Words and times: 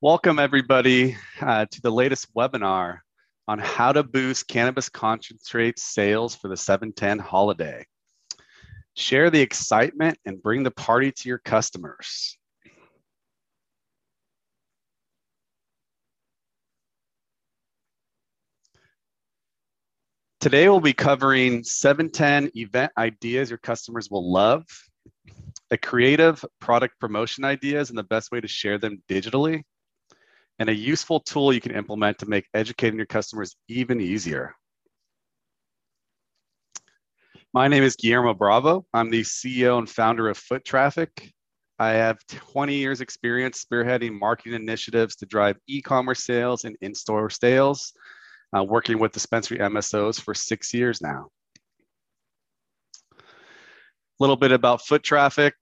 Welcome, 0.00 0.38
everybody, 0.38 1.16
uh, 1.40 1.66
to 1.70 1.80
the 1.80 1.90
latest 1.90 2.34
webinar 2.34 2.98
on 3.46 3.58
how 3.58 3.92
to 3.92 4.02
boost 4.02 4.48
cannabis 4.48 4.88
concentrate 4.88 5.78
sales 5.78 6.34
for 6.34 6.48
the 6.48 6.56
710 6.56 7.20
holiday. 7.20 7.86
Share 8.96 9.30
the 9.30 9.40
excitement 9.40 10.18
and 10.26 10.42
bring 10.42 10.62
the 10.62 10.72
party 10.72 11.12
to 11.12 11.28
your 11.28 11.38
customers. 11.38 12.36
Today, 20.40 20.68
we'll 20.68 20.80
be 20.80 20.92
covering 20.92 21.62
710 21.62 22.50
event 22.56 22.92
ideas 22.98 23.48
your 23.48 23.58
customers 23.58 24.10
will 24.10 24.30
love, 24.30 24.66
a 25.70 25.78
creative 25.78 26.44
product 26.60 26.98
promotion 27.00 27.44
ideas 27.44 27.88
and 27.88 27.98
the 27.98 28.02
best 28.02 28.32
way 28.32 28.40
to 28.40 28.48
share 28.48 28.76
them 28.76 29.02
digitally, 29.08 29.62
and 30.58 30.68
a 30.68 30.74
useful 30.74 31.20
tool 31.20 31.52
you 31.52 31.60
can 31.60 31.72
implement 31.72 32.18
to 32.18 32.26
make 32.26 32.48
educating 32.54 32.96
your 32.98 33.06
customers 33.06 33.56
even 33.68 34.00
easier. 34.00 34.54
My 37.52 37.68
name 37.68 37.82
is 37.82 37.96
Guillermo 37.96 38.34
Bravo. 38.34 38.84
I'm 38.92 39.10
the 39.10 39.22
CEO 39.22 39.78
and 39.78 39.88
founder 39.88 40.28
of 40.28 40.36
Foot 40.36 40.64
Traffic. 40.64 41.32
I 41.78 41.90
have 41.90 42.18
20 42.28 42.74
years 42.74 43.00
experience 43.00 43.64
spearheading 43.64 44.18
marketing 44.18 44.54
initiatives 44.54 45.16
to 45.16 45.26
drive 45.26 45.56
e-commerce 45.66 46.24
sales 46.24 46.64
and 46.64 46.76
in-store 46.80 47.30
sales, 47.30 47.92
uh, 48.56 48.62
working 48.62 48.98
with 48.98 49.12
dispensary 49.12 49.58
MSOs 49.58 50.20
for 50.20 50.34
six 50.34 50.72
years 50.72 51.00
now. 51.00 51.28
A 53.12 53.22
little 54.20 54.36
bit 54.36 54.52
about 54.52 54.86
Foot 54.86 55.02
Traffic. 55.02 55.54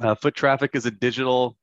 Uh, 0.00 0.14
Foot 0.14 0.34
Traffic 0.34 0.72
is 0.74 0.86
a 0.86 0.90
digital 0.90 1.56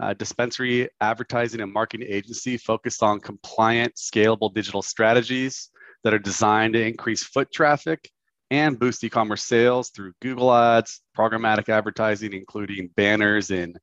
uh, 0.00 0.12
dispensary 0.14 0.88
advertising 1.00 1.60
and 1.60 1.72
marketing 1.72 2.06
agency 2.08 2.56
focused 2.56 3.02
on 3.02 3.18
compliant, 3.18 3.94
scalable 3.96 4.52
digital 4.52 4.82
strategies 4.82 5.70
that 6.04 6.12
are 6.12 6.18
designed 6.18 6.74
to 6.74 6.86
increase 6.86 7.24
foot 7.24 7.50
traffic 7.50 8.10
and 8.50 8.78
boost 8.78 9.02
e-commerce 9.04 9.42
sales 9.42 9.90
through 9.90 10.12
Google 10.22 10.54
Ads, 10.54 11.00
programmatic 11.16 11.68
advertising, 11.68 12.32
including 12.32 12.90
banners 12.96 13.50
and 13.50 13.78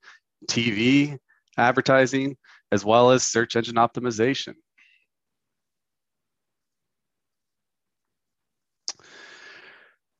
TV 0.47 1.17
advertising, 1.57 2.37
as 2.71 2.85
well 2.85 3.11
as 3.11 3.23
search 3.23 3.55
engine 3.55 3.75
optimization. 3.75 4.53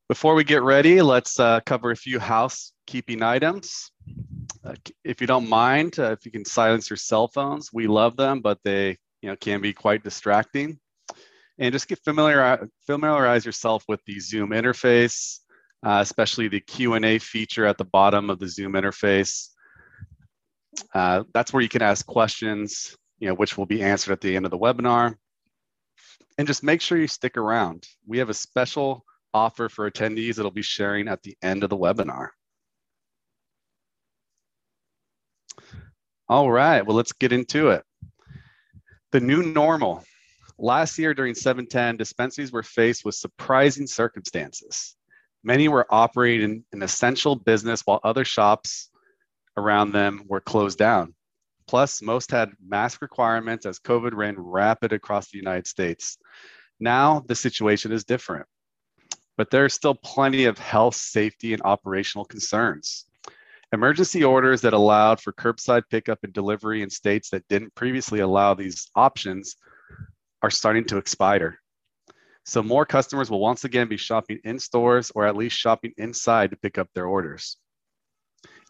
Before 0.10 0.36
we 0.36 0.44
get 0.44 0.62
ready, 0.62 1.02
let's 1.02 1.40
uh, 1.40 1.62
cover 1.66 1.92
a 1.92 1.96
few 1.96 2.20
housekeeping 2.86 3.24
items. 3.24 3.92
Uh, 4.64 4.76
if 5.04 5.20
you 5.20 5.28
don't 5.28 5.50
mind, 5.50 5.98
uh, 5.98 6.12
if 6.12 6.26
you 6.26 6.32
can 6.32 6.46
silence 6.46 6.90
your 6.90 6.98
cell 6.98 7.28
phones, 7.28 7.72
we 7.74 7.88
love 7.88 8.16
them, 8.16 8.42
but 8.42 8.60
they 8.64 8.98
you 9.22 9.30
know, 9.30 9.36
can 9.36 9.60
be 9.60 9.74
quite 9.74 10.04
distracting. 10.04 10.80
And 11.58 11.74
just 11.74 11.88
get 11.88 12.00
familiar, 12.04 12.68
familiarize 12.86 13.46
yourself 13.46 13.84
with 13.88 14.02
the 14.06 14.20
Zoom 14.20 14.50
interface, 14.50 15.40
uh, 15.84 16.00
especially 16.02 16.48
the 16.48 16.60
Q&A 16.60 17.18
feature 17.18 17.66
at 17.66 17.78
the 17.78 17.86
bottom 17.86 18.30
of 18.30 18.40
the 18.40 18.48
Zoom 18.48 18.74
interface. 18.74 19.50
Uh, 20.94 21.24
that's 21.34 21.54
where 21.54 21.64
you 21.64 21.70
can 21.70 21.82
ask 21.82 22.06
questions, 22.06 22.96
you 23.20 23.30
know, 23.30 23.34
which 23.34 23.58
will 23.58 23.66
be 23.66 23.82
answered 23.82 24.12
at 24.12 24.22
the 24.22 24.36
end 24.36 24.46
of 24.46 24.52
the 24.52 24.60
webinar. 24.60 25.16
And 26.38 26.46
just 26.48 26.64
make 26.64 26.82
sure 26.82 26.98
you 27.00 27.08
stick 27.08 27.38
around. 27.38 27.88
We 28.06 28.20
have 28.20 28.30
a 28.30 28.34
special 28.34 29.06
offer 29.34 29.70
for 29.70 29.90
attendees 29.90 30.36
that'll 30.36 30.52
be 30.52 30.62
sharing 30.62 31.08
at 31.08 31.24
the 31.24 31.36
end 31.42 31.64
of 31.64 31.70
the 31.70 31.78
webinar. 31.78 32.30
All 36.28 36.52
right, 36.52 36.86
well, 36.86 36.96
let's 36.96 37.12
get 37.12 37.32
into 37.32 37.70
it. 37.70 37.84
The 39.12 39.20
new 39.20 39.44
normal. 39.44 40.04
Last 40.58 40.98
year 40.98 41.14
during 41.14 41.36
710, 41.36 41.98
dispensaries 41.98 42.52
were 42.52 42.64
faced 42.64 43.06
with 43.06 43.16
surprising 43.16 43.88
circumstances. 43.88 44.96
Many 45.44 45.68
were 45.68 45.86
operating 45.90 46.64
an 46.72 46.82
essential 46.82 47.36
business 47.36 47.82
while 47.86 48.00
other 48.04 48.26
shops 48.26 48.90
around 49.58 49.92
them 49.92 50.24
were 50.28 50.42
closed 50.42 50.78
down. 50.78 51.14
Plus, 51.68 52.02
most 52.02 52.32
had 52.32 52.52
mask 52.66 53.02
requirements 53.02 53.66
as 53.66 53.80
COVID 53.80 54.14
ran 54.14 54.36
rapid 54.38 54.94
across 54.94 55.30
the 55.30 55.38
United 55.38 55.68
States. 55.68 56.18
Now 56.80 57.24
the 57.28 57.36
situation 57.36 57.92
is 57.92 58.04
different 58.04 58.48
but 59.38 59.50
there 59.52 59.66
are 59.66 59.70
still 59.70 59.96
plenty 59.96 60.46
of 60.46 60.58
health, 60.58 60.96
safety, 60.96 61.54
and 61.54 61.62
operational 61.64 62.26
concerns. 62.26 63.06
Emergency 63.74 64.24
orders 64.24 64.62
that 64.62 64.74
allowed 64.74 65.20
for 65.20 65.34
curbside 65.34 65.84
pickup 65.90 66.20
and 66.24 66.34
delivery 66.34 66.82
in 66.82 66.90
states 66.90 67.30
that 67.30 67.48
didn't 67.50 67.76
previously 67.76 68.20
allow 68.20 68.54
these 68.54 68.90
options 68.96 69.56
are 70.42 70.52
starting 70.52 70.86
to 70.86 70.98
expire. 70.98 71.60
So 72.46 72.62
more 72.62 72.86
customers 72.86 73.32
will 73.32 73.40
once 73.40 73.64
again 73.64 73.88
be 73.88 73.98
shopping 73.98 74.40
in 74.44 74.60
stores 74.60 75.12
or 75.16 75.26
at 75.26 75.36
least 75.36 75.58
shopping 75.58 75.94
inside 75.98 76.52
to 76.52 76.58
pick 76.58 76.78
up 76.78 76.90
their 76.94 77.08
orders. 77.08 77.58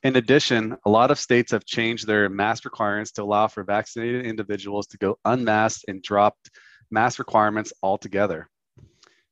In 0.03 0.15
addition, 0.15 0.77
a 0.85 0.89
lot 0.89 1.11
of 1.11 1.19
states 1.19 1.51
have 1.51 1.65
changed 1.65 2.07
their 2.07 2.29
mask 2.29 2.63
requirements 2.63 3.11
to 3.13 3.23
allow 3.23 3.47
for 3.47 3.63
vaccinated 3.63 4.25
individuals 4.25 4.87
to 4.87 4.97
go 4.97 5.17
unmasked 5.25 5.85
and 5.87 6.01
dropped 6.01 6.51
mask 6.89 7.19
requirements 7.19 7.73
altogether 7.83 8.49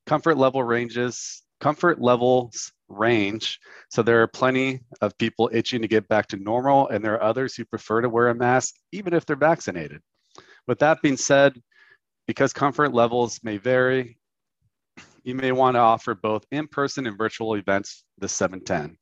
comfort 0.06 0.38
level 0.38 0.62
ranges, 0.62 1.44
comfort 1.62 2.01
levels 2.01 2.73
range. 2.90 3.60
So 3.90 4.04
there 4.04 4.22
are 4.22 4.28
plenty 4.28 4.82
of 5.02 5.18
people 5.18 5.50
itching 5.54 5.82
to 5.82 5.88
get 5.88 6.08
back 6.08 6.28
to 6.28 6.38
normal, 6.38 6.90
and 6.90 7.04
there 7.04 7.14
are 7.16 7.24
others 7.24 7.56
who 7.56 7.66
prefer 7.66 8.02
to 8.02 8.10
wear 8.10 8.30
a 8.30 8.36
mask 8.36 8.76
even 8.92 9.14
if 9.14 9.26
they're 9.26 9.36
vaccinated. 9.36 10.02
With 10.68 10.80
that 10.80 11.02
being 11.02 11.18
said, 11.18 11.62
because 12.28 12.54
comfort 12.54 12.94
levels 12.94 13.40
may 13.44 13.58
vary, 13.58 14.18
you 15.24 15.36
may 15.36 15.52
want 15.52 15.76
to 15.76 15.80
offer 15.80 16.16
both 16.16 16.46
in-person 16.52 17.08
and 17.08 17.18
virtual 17.18 17.56
events 17.56 18.04
the 18.18 18.28
710 18.28 18.98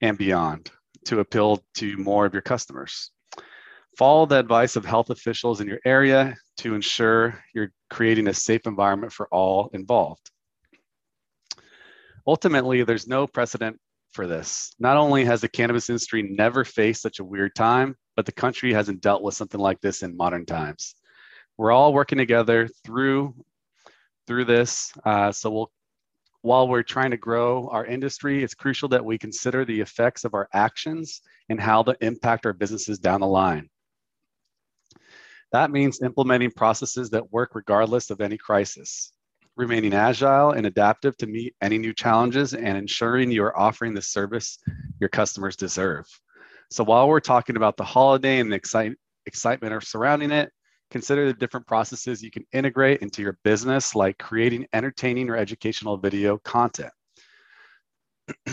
and 0.00 0.18
beyond 0.18 0.70
to 1.06 1.20
appeal 1.20 1.62
to 1.74 1.96
more 1.96 2.26
of 2.26 2.32
your 2.32 2.42
customers. 2.42 3.10
Follow 3.98 4.26
the 4.26 4.38
advice 4.38 4.76
of 4.76 4.84
health 4.84 5.10
officials 5.10 5.60
in 5.60 5.66
your 5.66 5.80
area 5.84 6.36
to 6.58 6.74
ensure 6.74 7.42
you're 7.54 7.72
creating 7.90 8.28
a 8.28 8.34
safe 8.34 8.66
environment 8.66 9.12
for 9.12 9.28
all 9.28 9.70
involved. 9.72 10.30
Ultimately, 12.26 12.82
there's 12.82 13.06
no 13.06 13.26
precedent 13.26 13.78
for 14.12 14.26
this. 14.26 14.72
Not 14.78 14.96
only 14.96 15.24
has 15.24 15.40
the 15.40 15.48
cannabis 15.48 15.88
industry 15.88 16.22
never 16.22 16.64
faced 16.64 17.02
such 17.02 17.18
a 17.18 17.24
weird 17.24 17.54
time, 17.54 17.96
but 18.16 18.26
the 18.26 18.32
country 18.32 18.72
hasn't 18.72 19.00
dealt 19.00 19.22
with 19.22 19.34
something 19.34 19.60
like 19.60 19.80
this 19.80 20.02
in 20.02 20.16
modern 20.16 20.44
times. 20.44 20.94
We're 21.56 21.72
all 21.72 21.92
working 21.92 22.18
together 22.18 22.68
through 22.84 23.34
through 24.26 24.44
this. 24.44 24.92
Uh, 25.04 25.32
so 25.32 25.50
we'll 25.50 25.72
while 26.42 26.68
we're 26.68 26.82
trying 26.82 27.10
to 27.10 27.16
grow 27.16 27.68
our 27.68 27.84
industry, 27.84 28.42
it's 28.42 28.54
crucial 28.54 28.88
that 28.88 29.04
we 29.04 29.18
consider 29.18 29.64
the 29.64 29.80
effects 29.80 30.24
of 30.24 30.32
our 30.34 30.48
actions 30.54 31.20
and 31.50 31.60
how 31.60 31.82
they 31.82 31.94
impact 32.00 32.46
our 32.46 32.54
businesses 32.54 32.98
down 32.98 33.20
the 33.20 33.26
line. 33.26 33.68
That 35.52 35.70
means 35.70 36.00
implementing 36.00 36.52
processes 36.52 37.10
that 37.10 37.32
work 37.32 37.54
regardless 37.54 38.10
of 38.10 38.20
any 38.20 38.38
crisis, 38.38 39.12
remaining 39.60 39.94
agile 39.94 40.52
and 40.52 40.66
adaptive 40.66 41.16
to 41.18 41.26
meet 41.26 41.54
any 41.62 41.78
new 41.78 41.92
challenges, 41.92 42.54
and 42.54 42.76
ensuring 42.76 43.30
you 43.30 43.44
are 43.44 43.56
offering 43.58 43.94
the 43.94 44.02
service 44.02 44.58
your 44.98 45.08
customers 45.08 45.56
deserve. 45.56 46.06
So 46.70 46.82
while 46.84 47.08
we're 47.08 47.20
talking 47.20 47.56
about 47.56 47.76
the 47.76 47.84
holiday 47.84 48.40
and 48.40 48.50
the 48.50 48.56
excite- 48.56 48.96
excitement 49.26 49.72
surrounding 49.82 50.30
it, 50.30 50.50
consider 50.90 51.26
the 51.26 51.34
different 51.34 51.66
processes 51.66 52.22
you 52.22 52.30
can 52.30 52.44
integrate 52.52 53.00
into 53.00 53.22
your 53.22 53.38
business, 53.44 53.94
like 53.94 54.18
creating 54.18 54.66
entertaining 54.72 55.30
or 55.30 55.36
educational 55.36 55.96
video 55.96 56.38
content. 56.38 56.92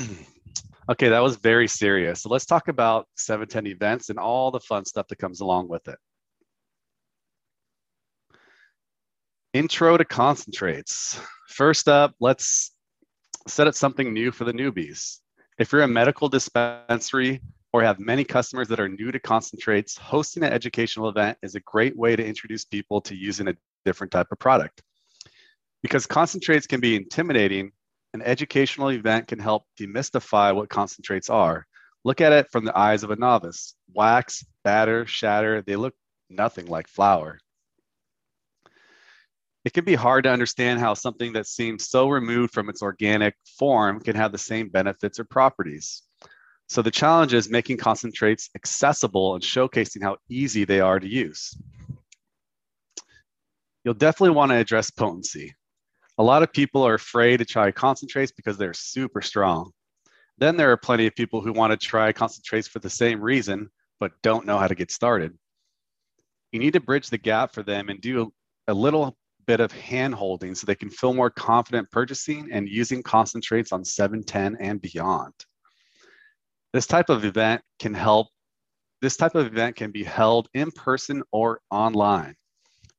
okay, 0.89 1.10
that 1.10 1.24
was 1.24 1.38
very 1.38 1.68
serious. 1.68 2.21
So 2.21 2.30
let's 2.30 2.45
talk 2.45 2.68
about 2.68 3.07
710 3.15 3.68
events 3.68 4.10
and 4.10 4.19
all 4.19 4.51
the 4.51 4.60
fun 4.60 4.86
stuff 4.86 5.07
that 5.07 5.18
comes 5.18 5.42
along 5.42 5.68
with 5.68 5.88
it. 5.88 5.98
Intro 9.53 9.95
to 9.95 10.03
concentrates. 10.03 11.19
First 11.47 11.88
up, 11.88 12.13
let's 12.19 12.73
set 13.47 13.65
up 13.65 13.75
something 13.75 14.13
new 14.13 14.29
for 14.29 14.44
the 14.44 14.51
newbies. 14.51 15.19
If 15.57 15.71
you're 15.71 15.83
a 15.83 15.88
medical 15.88 16.27
dispensary 16.27 17.41
or 17.71 17.81
have 17.81 17.97
many 17.97 18.25
customers 18.25 18.67
that 18.67 18.79
are 18.81 18.89
new 18.89 19.09
to 19.09 19.19
concentrates, 19.19 19.97
hosting 19.97 20.44
an 20.44 20.51
educational 20.51 21.07
event 21.07 21.38
is 21.44 21.55
a 21.55 21.61
great 21.61 21.95
way 21.95 22.17
to 22.17 22.25
introduce 22.25 22.65
people 22.65 22.99
to 23.01 23.15
using 23.15 23.47
a 23.47 23.55
different 23.85 24.11
type 24.11 24.27
of 24.31 24.38
product. 24.38 24.83
Because 25.81 26.05
concentrates 26.05 26.67
can 26.67 26.81
be 26.81 26.97
intimidating, 26.97 27.71
an 28.13 28.21
educational 28.23 28.91
event 28.91 29.29
can 29.29 29.39
help 29.39 29.63
demystify 29.79 30.53
what 30.53 30.69
concentrates 30.69 31.29
are. 31.29 31.65
Look 32.03 32.19
at 32.19 32.33
it 32.33 32.51
from 32.51 32.65
the 32.65 32.77
eyes 32.77 33.03
of 33.03 33.11
a 33.11 33.15
novice. 33.15 33.75
Wax, 33.93 34.45
batter, 34.65 35.05
shatter, 35.05 35.61
they 35.61 35.77
look 35.77 35.95
nothing 36.29 36.65
like 36.65 36.89
flower 36.89 37.39
it 39.67 39.73
can 39.73 39.83
be 39.83 39.95
hard 39.95 40.23
to 40.23 40.31
understand 40.31 40.79
how 40.79 40.93
something 40.93 41.33
that 41.33 41.45
seems 41.45 41.89
so 41.89 42.07
removed 42.07 42.53
from 42.53 42.69
its 42.69 42.81
organic 42.81 43.35
form 43.59 43.99
can 43.99 44.15
have 44.15 44.31
the 44.31 44.37
same 44.37 44.69
benefits 44.69 45.19
or 45.19 45.25
properties. 45.25 46.03
So 46.69 46.81
the 46.81 46.89
challenge 46.89 47.33
is 47.33 47.49
making 47.49 47.75
concentrates 47.75 48.49
accessible 48.55 49.35
and 49.35 49.43
showcasing 49.43 50.01
how 50.01 50.19
easy 50.29 50.63
they 50.63 50.79
are 50.79 51.01
to 51.01 51.07
use. 51.07 51.53
You'll 53.83 53.93
definitely 53.95 54.37
want 54.37 54.51
to 54.51 54.57
address 54.57 54.89
potency. 54.89 55.53
A 56.17 56.23
lot 56.23 56.43
of 56.43 56.53
people 56.53 56.83
are 56.83 56.93
afraid 56.93 57.39
to 57.39 57.45
try 57.45 57.69
concentrates 57.69 58.31
because 58.31 58.57
they're 58.57 58.73
super 58.73 59.21
strong. 59.21 59.71
Then 60.37 60.55
there 60.55 60.71
are 60.71 60.77
plenty 60.77 61.07
of 61.07 61.15
people 61.15 61.41
who 61.41 61.51
want 61.51 61.71
to 61.71 61.87
try 61.87 62.13
concentrates 62.13 62.69
for 62.69 62.79
the 62.79 62.89
same 62.89 63.19
reason, 63.19 63.69
but 63.99 64.13
don't 64.21 64.45
know 64.45 64.59
how 64.59 64.67
to 64.69 64.75
get 64.75 64.91
started. 64.91 65.37
You 66.53 66.59
need 66.59 66.71
to 66.71 66.79
bridge 66.79 67.09
the 67.09 67.17
gap 67.17 67.51
for 67.51 67.63
them 67.63 67.89
and 67.89 67.99
do 67.99 68.31
a 68.69 68.73
little 68.73 69.17
bit 69.47 69.59
of 69.59 69.71
hand 69.71 70.13
holding 70.13 70.53
so 70.53 70.65
they 70.65 70.75
can 70.75 70.89
feel 70.89 71.13
more 71.13 71.29
confident 71.29 71.89
purchasing 71.89 72.49
and 72.51 72.67
using 72.67 73.01
concentrates 73.01 73.71
on 73.71 73.83
710 73.83 74.57
and 74.59 74.81
beyond. 74.81 75.33
This 76.73 76.85
type 76.85 77.09
of 77.09 77.25
event 77.25 77.61
can 77.79 77.94
help, 77.94 78.27
this 79.01 79.17
type 79.17 79.35
of 79.35 79.47
event 79.47 79.75
can 79.75 79.91
be 79.91 80.03
held 80.03 80.49
in 80.53 80.69
person 80.71 81.23
or 81.31 81.61
online. 81.71 82.35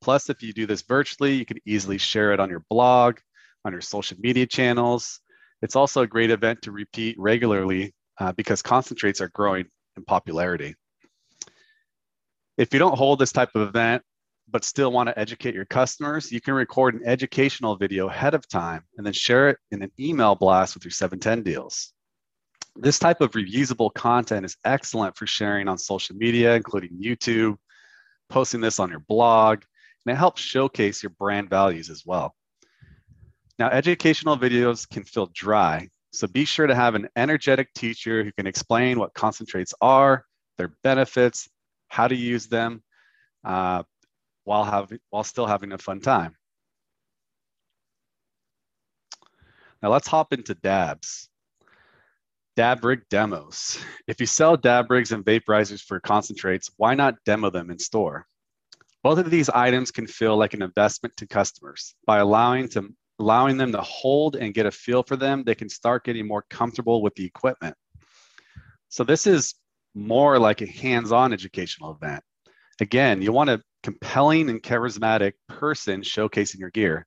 Plus, 0.01 0.31
if 0.31 0.43
you 0.43 0.53
do 0.53 0.67
this 0.67 0.83
virtually, 0.83 1.35
you 1.35 1.45
can 1.45 1.59
easily 1.67 1.99
share 1.99 2.33
it 2.33 2.41
on 2.41 2.49
your 2.49 2.65
blog, 2.71 3.19
on 3.65 3.73
your 3.73 3.81
social 3.81 4.17
media 4.21 4.47
channels. 4.47 5.21
It's 5.61 5.77
also 5.77 6.03
a 6.03 6.07
great 6.07 6.31
event 6.31 6.63
to 6.63 6.73
repeat 6.73 7.17
regularly 7.19 7.95
uh, 8.19 8.33
because 8.33 8.63
concentrates 8.63 9.21
are 9.21 9.29
growing 9.29 9.67
in 9.97 10.05
popularity. 10.05 10.75
If 12.57 12.73
you 12.73 12.79
don't 12.79 12.97
hold 12.97 13.19
this 13.19 13.33
type 13.33 13.51
of 13.55 13.69
event, 13.69 14.03
but 14.51 14.65
still 14.65 14.91
want 14.91 15.09
to 15.09 15.19
educate 15.19 15.55
your 15.55 15.65
customers, 15.67 16.33
you 16.33 16.41
can 16.41 16.55
record 16.55 16.95
an 16.95 17.03
educational 17.05 17.77
video 17.77 18.09
ahead 18.09 18.35
of 18.35 18.49
time 18.49 18.83
and 18.97 19.05
then 19.05 19.13
share 19.13 19.51
it 19.51 19.59
in 19.71 19.83
an 19.83 19.93
email 20.01 20.35
blast 20.35 20.75
with 20.75 20.85
your 20.85 20.91
710 20.91 21.43
deals. 21.43 21.93
This 22.77 22.99
type 22.99 23.21
of 23.21 23.33
reusable 23.33 23.93
content 23.93 24.47
is 24.47 24.57
excellent 24.65 25.17
for 25.17 25.27
sharing 25.27 25.69
on 25.69 25.79
social 25.79 26.17
media, 26.17 26.55
including 26.55 26.91
YouTube, 27.03 27.57
posting 28.29 28.61
this 28.61 28.79
on 28.79 28.91
your 28.91 29.01
blog, 29.01 29.63
and 30.07 30.15
it 30.15 30.17
helps 30.17 30.41
showcase 30.41 31.03
your 31.03 31.11
brand 31.11 31.51
values 31.51 31.91
as 31.91 32.05
well. 32.07 32.35
Now, 33.59 33.69
educational 33.71 34.39
videos 34.39 34.89
can 34.89 35.03
feel 35.03 35.29
dry, 35.35 35.89
so 36.13 36.29
be 36.29 36.45
sure 36.45 36.69
to 36.69 36.75
have 36.75 36.95
an 36.95 37.09
energetic 37.17 37.73
teacher 37.75 38.23
who 38.23 38.33
can 38.33 38.47
explain 38.47 38.99
what 38.99 39.13
concentrates 39.15 39.75
are, 39.81 40.25
their 40.57 40.73
benefits, 40.85 41.49
how 41.89 42.07
to 42.07 42.15
use 42.15 42.47
them, 42.47 42.83
uh, 43.45 43.83
while, 44.49 44.65
having, 44.65 44.99
while 45.11 45.25
still 45.25 45.47
having 45.47 45.73
a 45.73 45.79
fun 45.79 46.01
time. 46.01 46.35
Now 49.83 49.91
let's 49.91 50.09
hop 50.09 50.33
into 50.33 50.55
dabs. 50.55 51.29
Dab 52.57 52.83
rig 52.83 53.03
demos. 53.11 53.79
If 54.07 54.21
you 54.21 54.27
sell 54.27 54.57
dab 54.57 54.91
rigs 54.91 55.13
and 55.13 55.23
vaporizers 55.23 55.83
for 55.83 56.01
concentrates, 56.01 56.71
why 56.79 56.95
not 56.95 57.23
demo 57.27 57.51
them 57.51 57.71
in 57.71 57.79
store? 57.79 58.27
Both 59.05 59.19
of 59.19 59.31
these 59.31 59.51
items 59.51 59.91
can 59.91 60.07
feel 60.07 60.37
like 60.37 60.55
an 60.55 60.63
investment 60.63 61.15
to 61.19 61.27
customers. 61.27 61.95
By 62.07 62.19
allowing, 62.19 62.71
to, 62.71 62.89
allowing 63.21 63.59
them 63.59 63.73
to 63.73 63.83
hold 63.83 64.35
and 64.35 64.55
get 64.55 64.65
a 64.65 64.71
feel 64.71 65.03
for 65.03 65.17
them, 65.17 65.45
they 65.45 65.55
can 65.55 65.69
start 65.69 66.05
getting 66.05 66.27
more 66.27 66.45
comfortable 66.49 67.03
with 67.03 67.15
the 67.15 67.25
equipment. 67.27 67.77
So 68.89 69.05
this 69.05 69.27
is 69.27 69.55
more 69.95 70.39
like 70.39 70.63
a 70.63 70.67
hands-on 70.67 71.35
educational 71.35 71.93
event. 71.93 72.25
Again, 72.81 73.23
you 73.23 73.31
want 73.33 73.51
a 73.51 73.63
compelling 73.83 74.51
and 74.51 74.63
charismatic 74.63 75.33
person 75.49 76.03
showcasing 76.03 76.59
your 76.59 76.71
gear. 76.71 77.07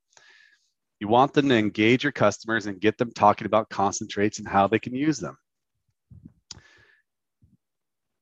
You 0.99 1.07
want 1.07 1.33
them 1.33 1.49
to 1.49 1.57
engage 1.57 2.03
your 2.03 2.11
customers 2.11 2.67
and 2.67 2.79
get 2.79 2.97
them 2.97 3.11
talking 3.11 3.45
about 3.45 3.69
concentrates 3.69 4.39
and 4.39 4.47
how 4.47 4.67
they 4.67 4.79
can 4.79 4.93
use 4.93 5.19
them. 5.19 5.37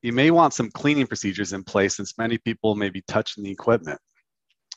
You 0.01 0.13
may 0.13 0.31
want 0.31 0.53
some 0.53 0.71
cleaning 0.71 1.07
procedures 1.07 1.51
in 1.51 1.65
place 1.65 1.97
since 1.97 2.17
many 2.17 2.37
people 2.37 2.75
may 2.75 2.89
be 2.89 3.01
touching 3.01 3.43
the 3.43 3.51
equipment. 3.51 3.99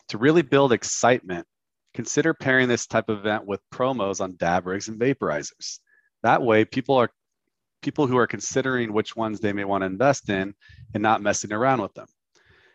To 0.08 0.18
really 0.18 0.42
build 0.42 0.72
excitement, 0.72 1.46
consider 1.94 2.34
pairing 2.34 2.68
this 2.68 2.86
type 2.86 3.08
of 3.08 3.20
event 3.20 3.46
with 3.46 3.60
promos 3.72 4.20
on 4.20 4.34
dab 4.36 4.66
rigs 4.66 4.88
and 4.88 5.00
vaporizers. 5.00 5.78
That 6.24 6.42
way, 6.42 6.64
people 6.64 6.96
are 6.96 7.10
people 7.82 8.08
who 8.08 8.16
are 8.16 8.26
considering 8.26 8.92
which 8.92 9.14
ones 9.14 9.40
they 9.40 9.52
may 9.52 9.64
want 9.64 9.82
to 9.82 9.86
invest 9.86 10.28
in 10.28 10.54
and 10.94 11.02
not 11.02 11.22
messing 11.22 11.52
around 11.52 11.82
with 11.82 11.94
them. 11.94 12.06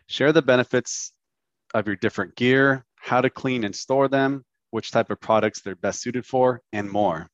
Share 0.08 0.32
the 0.32 0.42
benefits 0.42 1.12
of 1.74 1.86
your 1.86 1.96
different 1.96 2.34
gear, 2.34 2.84
how 2.96 3.20
to 3.20 3.30
clean 3.30 3.64
and 3.64 3.74
store 3.74 4.08
them, 4.08 4.44
which 4.70 4.90
type 4.90 5.10
of 5.10 5.20
products 5.20 5.60
they're 5.60 5.76
best 5.76 6.00
suited 6.00 6.26
for, 6.26 6.62
and 6.72 6.90
more. 6.90 7.28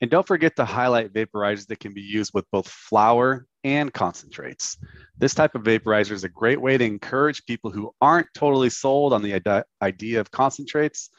And 0.00 0.10
don't 0.10 0.26
forget 0.26 0.56
to 0.56 0.64
highlight 0.64 1.12
vaporizers 1.12 1.66
that 1.68 1.80
can 1.80 1.94
be 1.94 2.00
used 2.00 2.32
with 2.34 2.50
both 2.50 2.68
flower 2.68 3.46
and 3.62 3.92
concentrates. 3.92 4.76
This 5.16 5.34
type 5.34 5.54
of 5.54 5.62
vaporizer 5.62 6.12
is 6.12 6.24
a 6.24 6.28
great 6.28 6.60
way 6.60 6.76
to 6.76 6.84
encourage 6.84 7.46
people 7.46 7.70
who 7.70 7.94
aren't 8.00 8.26
totally 8.34 8.70
sold 8.70 9.12
on 9.12 9.22
the 9.22 9.64
idea 9.82 10.20
of 10.20 10.30
concentrates 10.30 11.10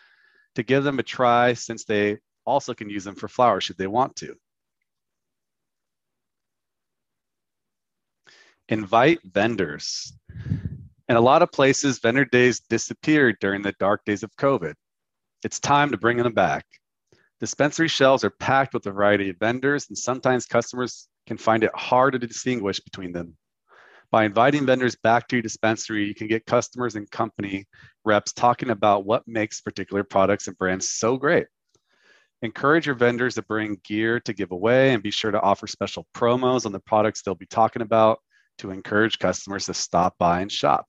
to 0.55 0.63
give 0.63 0.83
them 0.83 0.99
a 0.99 1.03
try 1.03 1.53
since 1.53 1.85
they 1.85 2.17
also 2.45 2.73
can 2.73 2.89
use 2.89 3.03
them 3.03 3.15
for 3.15 3.27
flower 3.27 3.61
should 3.61 3.77
they 3.77 3.87
want 3.87 4.15
to. 4.17 4.35
Invite 8.69 9.19
vendors. 9.23 10.13
In 11.07 11.17
a 11.17 11.21
lot 11.21 11.43
of 11.43 11.51
places, 11.51 11.99
vendor 11.99 12.25
days 12.25 12.61
disappeared 12.61 13.37
during 13.39 13.61
the 13.61 13.75
dark 13.79 14.03
days 14.05 14.23
of 14.23 14.35
COVID. 14.37 14.73
It's 15.43 15.59
time 15.59 15.91
to 15.91 15.97
bring 15.97 16.17
them 16.17 16.33
back. 16.33 16.65
Dispensary 17.39 17.87
shelves 17.87 18.23
are 18.23 18.31
packed 18.31 18.73
with 18.73 18.87
a 18.87 18.91
variety 18.91 19.29
of 19.29 19.37
vendors, 19.37 19.85
and 19.87 19.95
sometimes 19.95 20.47
customers 20.47 21.07
can 21.27 21.37
find 21.37 21.63
it 21.63 21.69
hard 21.75 22.13
to 22.13 22.19
distinguish 22.19 22.79
between 22.79 23.11
them. 23.11 23.37
By 24.09 24.25
inviting 24.25 24.65
vendors 24.65 24.95
back 24.95 25.27
to 25.27 25.35
your 25.35 25.43
dispensary, 25.43 26.05
you 26.05 26.15
can 26.15 26.25
get 26.27 26.47
customers 26.47 26.95
and 26.95 27.09
company 27.11 27.67
reps 28.03 28.33
talking 28.33 28.71
about 28.71 29.05
what 29.05 29.27
makes 29.27 29.61
particular 29.61 30.03
products 30.03 30.47
and 30.47 30.57
brands 30.57 30.89
so 30.89 31.17
great. 31.17 31.45
Encourage 32.41 32.87
your 32.87 32.95
vendors 32.95 33.35
to 33.35 33.43
bring 33.43 33.77
gear 33.83 34.19
to 34.21 34.33
give 34.33 34.51
away 34.51 34.93
and 34.93 35.03
be 35.03 35.11
sure 35.11 35.31
to 35.31 35.41
offer 35.41 35.67
special 35.67 36.07
promos 36.15 36.65
on 36.65 36.71
the 36.71 36.79
products 36.79 37.21
they'll 37.21 37.35
be 37.35 37.45
talking 37.45 37.83
about 37.83 38.19
to 38.57 38.71
encourage 38.71 39.19
customers 39.19 39.67
to 39.67 39.73
stop 39.75 40.15
by 40.17 40.41
and 40.41 40.51
shop. 40.51 40.87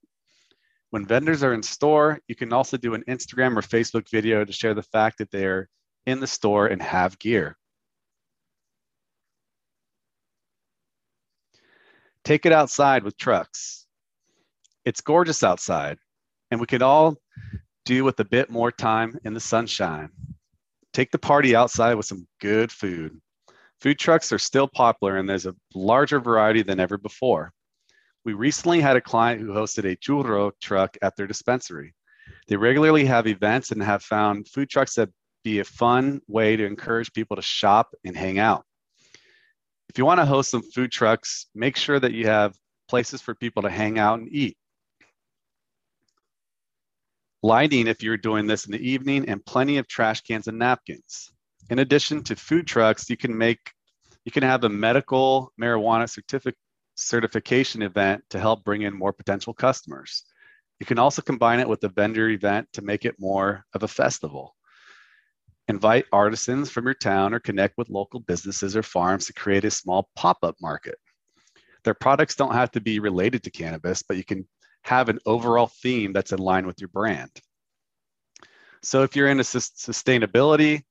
When 0.97 1.05
vendors 1.05 1.43
are 1.43 1.53
in 1.53 1.63
store, 1.63 2.21
you 2.27 2.35
can 2.35 2.55
also 2.55 2.79
do 2.79 2.95
an 2.95 3.05
Instagram 3.07 3.55
or 3.55 3.61
Facebook 3.61 4.09
video 4.09 4.47
to 4.47 4.51
share 4.51 4.73
the 4.73 4.83
fact 4.83 5.19
that 5.19 5.31
they're 5.31 5.69
in 6.07 6.21
the 6.21 6.27
store 6.27 6.69
and 6.69 6.81
have 6.81 7.19
gear. 7.19 7.59
Take 12.25 12.47
it 12.47 12.53
outside 12.53 13.05
with 13.05 13.19
trucks. 13.19 13.87
It's 14.87 15.03
gorgeous 15.03 15.43
outside, 15.43 15.99
and 16.51 16.61
we 16.61 16.67
could 16.67 16.81
all 16.81 17.19
do 17.85 18.03
with 18.03 18.19
a 18.21 18.25
bit 18.25 18.49
more 18.49 18.73
time 18.73 19.19
in 19.23 19.35
the 19.35 19.39
sunshine. 19.39 20.09
Take 20.95 21.11
the 21.11 21.19
party 21.19 21.55
outside 21.55 21.97
with 21.97 22.07
some 22.07 22.27
good 22.41 22.73
food. 22.73 23.21
Food 23.83 23.99
trucks 23.99 24.33
are 24.33 24.39
still 24.39 24.67
popular, 24.67 25.19
and 25.19 25.29
there's 25.29 25.45
a 25.45 25.55
larger 25.75 26.21
variety 26.21 26.63
than 26.63 26.81
ever 26.81 26.97
before. 26.97 27.53
We 28.27 28.33
recently 28.33 28.81
had 28.81 28.97
a 28.97 29.01
client 29.01 29.41
who 29.41 29.53
hosted 29.53 29.85
a 29.85 29.95
churro 29.95 30.51
truck 30.61 30.97
at 31.01 31.15
their 31.15 31.29
dispensary. 31.29 31.95
They 32.49 32.57
regularly 32.57 33.05
have 33.05 33.29
events 33.29 33.71
and 33.71 33.81
have 33.81 34.03
found 34.03 34.49
food 34.49 34.69
trucks 34.69 34.97
that 34.97 35.11
be 35.45 35.61
a 35.61 35.65
fun 35.65 36.21
way 36.27 36.57
to 36.57 36.67
encourage 36.67 37.13
people 37.13 37.37
to 37.37 37.43
shop 37.43 37.95
and 38.05 38.17
hang 38.17 38.41
out. 38.41 38.65
If 39.89 39.97
you 39.97 40.05
want 40.05 40.19
to 40.19 40.27
host 40.27 40.51
some 40.51 40.63
food 40.63 40.91
trucks, 40.91 41.47
make 41.55 41.77
sure 41.77 42.01
that 42.01 42.15
you 42.15 42.27
have 42.27 42.57
places 42.89 43.23
for 43.23 43.33
people 43.37 43.63
to 43.63 43.71
hang 43.71 43.97
out 43.97 44.19
and 44.19 44.29
eat. 44.33 44.57
Lighting, 47.45 47.87
if 47.87 48.03
you're 48.03 48.17
doing 48.17 48.49
this 48.49 48.67
in 48.67 48.73
the 48.73 48.91
evening, 48.91 49.29
and 49.29 49.47
plenty 49.47 49.79
of 49.79 49.87
trash 49.87 50.23
cans 50.23 50.49
and 50.49 50.59
napkins. 50.59 51.31
In 51.71 51.79
addition 51.79 52.25
to 52.25 52.35
food 52.35 52.67
trucks, 52.67 53.09
you 53.09 53.17
can 53.17 53.39
make 53.39 53.61
you 54.25 54.33
can 54.33 54.43
have 54.43 54.65
a 54.65 54.69
medical 54.69 55.53
marijuana 55.61 56.11
certificate 56.11 56.59
certification 56.97 57.83
event 57.83 58.25
to 58.31 58.41
help 58.41 58.65
bring 58.65 58.83
in 58.83 58.97
more 58.97 59.13
potential 59.13 59.55
customers. 59.55 60.25
You 60.81 60.87
can 60.87 60.99
also 60.99 61.23
combine 61.23 61.61
it 61.61 61.69
with 61.69 61.85
a 61.85 61.89
vendor 61.89 62.29
event 62.29 62.69
to 62.73 62.83
make 62.83 63.05
it 63.05 63.15
more 63.19 63.65
of 63.75 63.83
a 63.83 63.89
festival. 63.89 64.55
Invite 65.69 66.07
artisans 66.13 66.71
from 66.71 66.85
your 66.85 66.95
town 66.95 67.35
or 67.35 67.41
connect 67.41 67.77
with 67.77 67.89
local 67.89 68.21
businesses 68.21 68.77
or 68.77 68.83
farms 68.83 69.27
to 69.27 69.33
create 69.33 69.65
a 69.65 69.71
small 69.71 70.09
pop 70.17 70.39
up 70.43 70.57
market. 70.61 70.97
Their 71.85 71.95
products 71.95 72.35
don't 72.35 72.55
have 72.55 72.71
to 72.73 72.81
be 72.81 72.99
related 72.99 73.43
to 73.45 73.51
cannabis, 73.51 74.03
but 74.03 74.17
you 74.17 74.25
can 74.25 74.47
have 74.83 75.09
an 75.09 75.19
overall 75.27 75.67
theme 75.67 76.13
that's 76.13 76.33
in 76.33 76.39
line 76.39 76.67
with 76.67 76.81
your 76.81 76.89
brand. 76.89 77.31
So 78.83 79.03
if 79.03 79.17
you're 79.17 79.29
into 79.29 79.43
sustainability, 79.43 80.85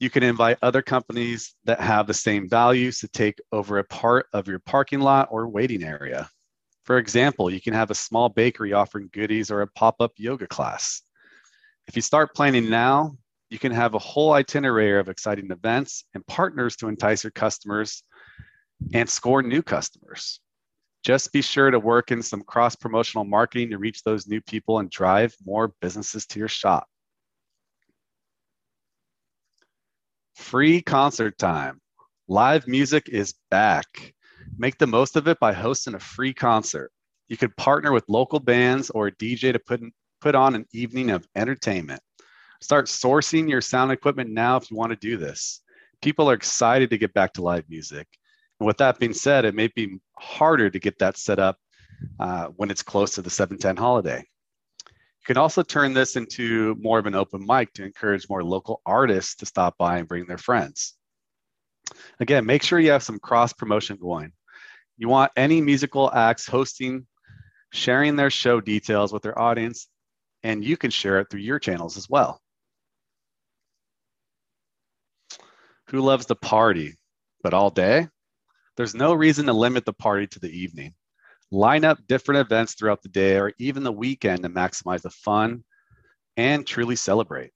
you 0.00 0.08
can 0.08 0.22
invite 0.22 0.56
other 0.62 0.80
companies 0.80 1.54
that 1.64 1.78
have 1.78 2.06
the 2.06 2.14
same 2.14 2.48
values 2.48 2.98
to 2.98 3.08
take 3.08 3.38
over 3.52 3.78
a 3.78 3.84
part 3.84 4.26
of 4.32 4.48
your 4.48 4.58
parking 4.58 5.00
lot 5.00 5.28
or 5.30 5.46
waiting 5.46 5.84
area. 5.84 6.28
For 6.84 6.96
example, 6.96 7.50
you 7.50 7.60
can 7.60 7.74
have 7.74 7.90
a 7.90 7.94
small 7.94 8.30
bakery 8.30 8.72
offering 8.72 9.10
goodies 9.12 9.50
or 9.50 9.60
a 9.60 9.66
pop 9.66 9.96
up 10.00 10.12
yoga 10.16 10.46
class. 10.46 11.02
If 11.86 11.96
you 11.96 12.02
start 12.02 12.34
planning 12.34 12.70
now, 12.70 13.16
you 13.50 13.58
can 13.58 13.72
have 13.72 13.94
a 13.94 13.98
whole 13.98 14.32
itinerary 14.32 14.98
of 14.98 15.10
exciting 15.10 15.50
events 15.50 16.04
and 16.14 16.26
partners 16.26 16.76
to 16.76 16.88
entice 16.88 17.22
your 17.22 17.32
customers 17.32 18.02
and 18.94 19.08
score 19.08 19.42
new 19.42 19.62
customers. 19.62 20.40
Just 21.04 21.32
be 21.32 21.42
sure 21.42 21.70
to 21.70 21.78
work 21.78 22.10
in 22.10 22.22
some 22.22 22.42
cross 22.42 22.74
promotional 22.74 23.24
marketing 23.24 23.70
to 23.70 23.78
reach 23.78 24.02
those 24.02 24.26
new 24.26 24.40
people 24.40 24.78
and 24.78 24.90
drive 24.90 25.34
more 25.44 25.74
businesses 25.82 26.26
to 26.26 26.38
your 26.38 26.48
shop. 26.48 26.86
Free 30.34 30.80
concert 30.82 31.38
time. 31.38 31.80
Live 32.28 32.66
music 32.66 33.08
is 33.08 33.34
back. 33.50 34.14
Make 34.56 34.78
the 34.78 34.86
most 34.86 35.16
of 35.16 35.28
it 35.28 35.38
by 35.40 35.52
hosting 35.52 35.94
a 35.94 36.00
free 36.00 36.32
concert. 36.32 36.92
You 37.28 37.36
could 37.36 37.56
partner 37.56 37.92
with 37.92 38.08
local 38.08 38.40
bands 38.40 38.90
or 38.90 39.08
a 39.08 39.12
DJ 39.12 39.52
to 39.52 39.58
put, 39.58 39.80
put 40.20 40.34
on 40.34 40.54
an 40.54 40.66
evening 40.72 41.10
of 41.10 41.26
entertainment. 41.36 42.00
Start 42.60 42.86
sourcing 42.86 43.48
your 43.48 43.60
sound 43.60 43.90
equipment 43.92 44.30
now 44.30 44.56
if 44.56 44.70
you 44.70 44.76
want 44.76 44.90
to 44.90 44.96
do 44.96 45.16
this. 45.16 45.62
People 46.02 46.30
are 46.30 46.34
excited 46.34 46.90
to 46.90 46.98
get 46.98 47.14
back 47.14 47.32
to 47.34 47.42
live 47.42 47.64
music. 47.68 48.06
And 48.58 48.66
with 48.66 48.78
that 48.78 48.98
being 48.98 49.14
said, 49.14 49.44
it 49.44 49.54
may 49.54 49.68
be 49.68 49.98
harder 50.18 50.70
to 50.70 50.78
get 50.78 50.98
that 50.98 51.16
set 51.16 51.38
up 51.38 51.56
uh, 52.18 52.46
when 52.56 52.70
it's 52.70 52.82
close 52.82 53.14
to 53.14 53.22
the 53.22 53.30
710 53.30 53.76
holiday. 53.76 54.24
You 55.20 55.34
can 55.34 55.36
also 55.36 55.62
turn 55.62 55.92
this 55.92 56.16
into 56.16 56.76
more 56.80 56.98
of 56.98 57.06
an 57.06 57.14
open 57.14 57.44
mic 57.46 57.72
to 57.74 57.84
encourage 57.84 58.28
more 58.28 58.42
local 58.42 58.80
artists 58.86 59.34
to 59.36 59.46
stop 59.46 59.76
by 59.76 59.98
and 59.98 60.08
bring 60.08 60.26
their 60.26 60.38
friends. 60.38 60.94
Again, 62.20 62.46
make 62.46 62.62
sure 62.62 62.80
you 62.80 62.90
have 62.90 63.02
some 63.02 63.18
cross 63.18 63.52
promotion 63.52 63.96
going. 63.96 64.32
You 64.96 65.08
want 65.08 65.32
any 65.36 65.60
musical 65.60 66.10
acts 66.12 66.46
hosting, 66.46 67.06
sharing 67.72 68.16
their 68.16 68.30
show 68.30 68.60
details 68.60 69.12
with 69.12 69.22
their 69.22 69.38
audience, 69.38 69.88
and 70.42 70.64
you 70.64 70.76
can 70.76 70.90
share 70.90 71.20
it 71.20 71.28
through 71.30 71.40
your 71.40 71.58
channels 71.58 71.96
as 71.96 72.08
well. 72.08 72.40
Who 75.88 76.00
loves 76.00 76.26
to 76.26 76.34
party? 76.34 76.94
But 77.42 77.54
all 77.54 77.70
day? 77.70 78.08
There's 78.76 78.94
no 78.94 79.12
reason 79.12 79.46
to 79.46 79.52
limit 79.52 79.84
the 79.84 79.92
party 79.92 80.26
to 80.28 80.38
the 80.38 80.50
evening. 80.50 80.94
Line 81.52 81.84
up 81.84 81.98
different 82.06 82.40
events 82.40 82.74
throughout 82.74 83.02
the 83.02 83.08
day 83.08 83.36
or 83.36 83.52
even 83.58 83.82
the 83.82 83.92
weekend 83.92 84.42
to 84.44 84.48
maximize 84.48 85.02
the 85.02 85.10
fun 85.10 85.64
and 86.36 86.66
truly 86.66 86.96
celebrate. 86.96 87.50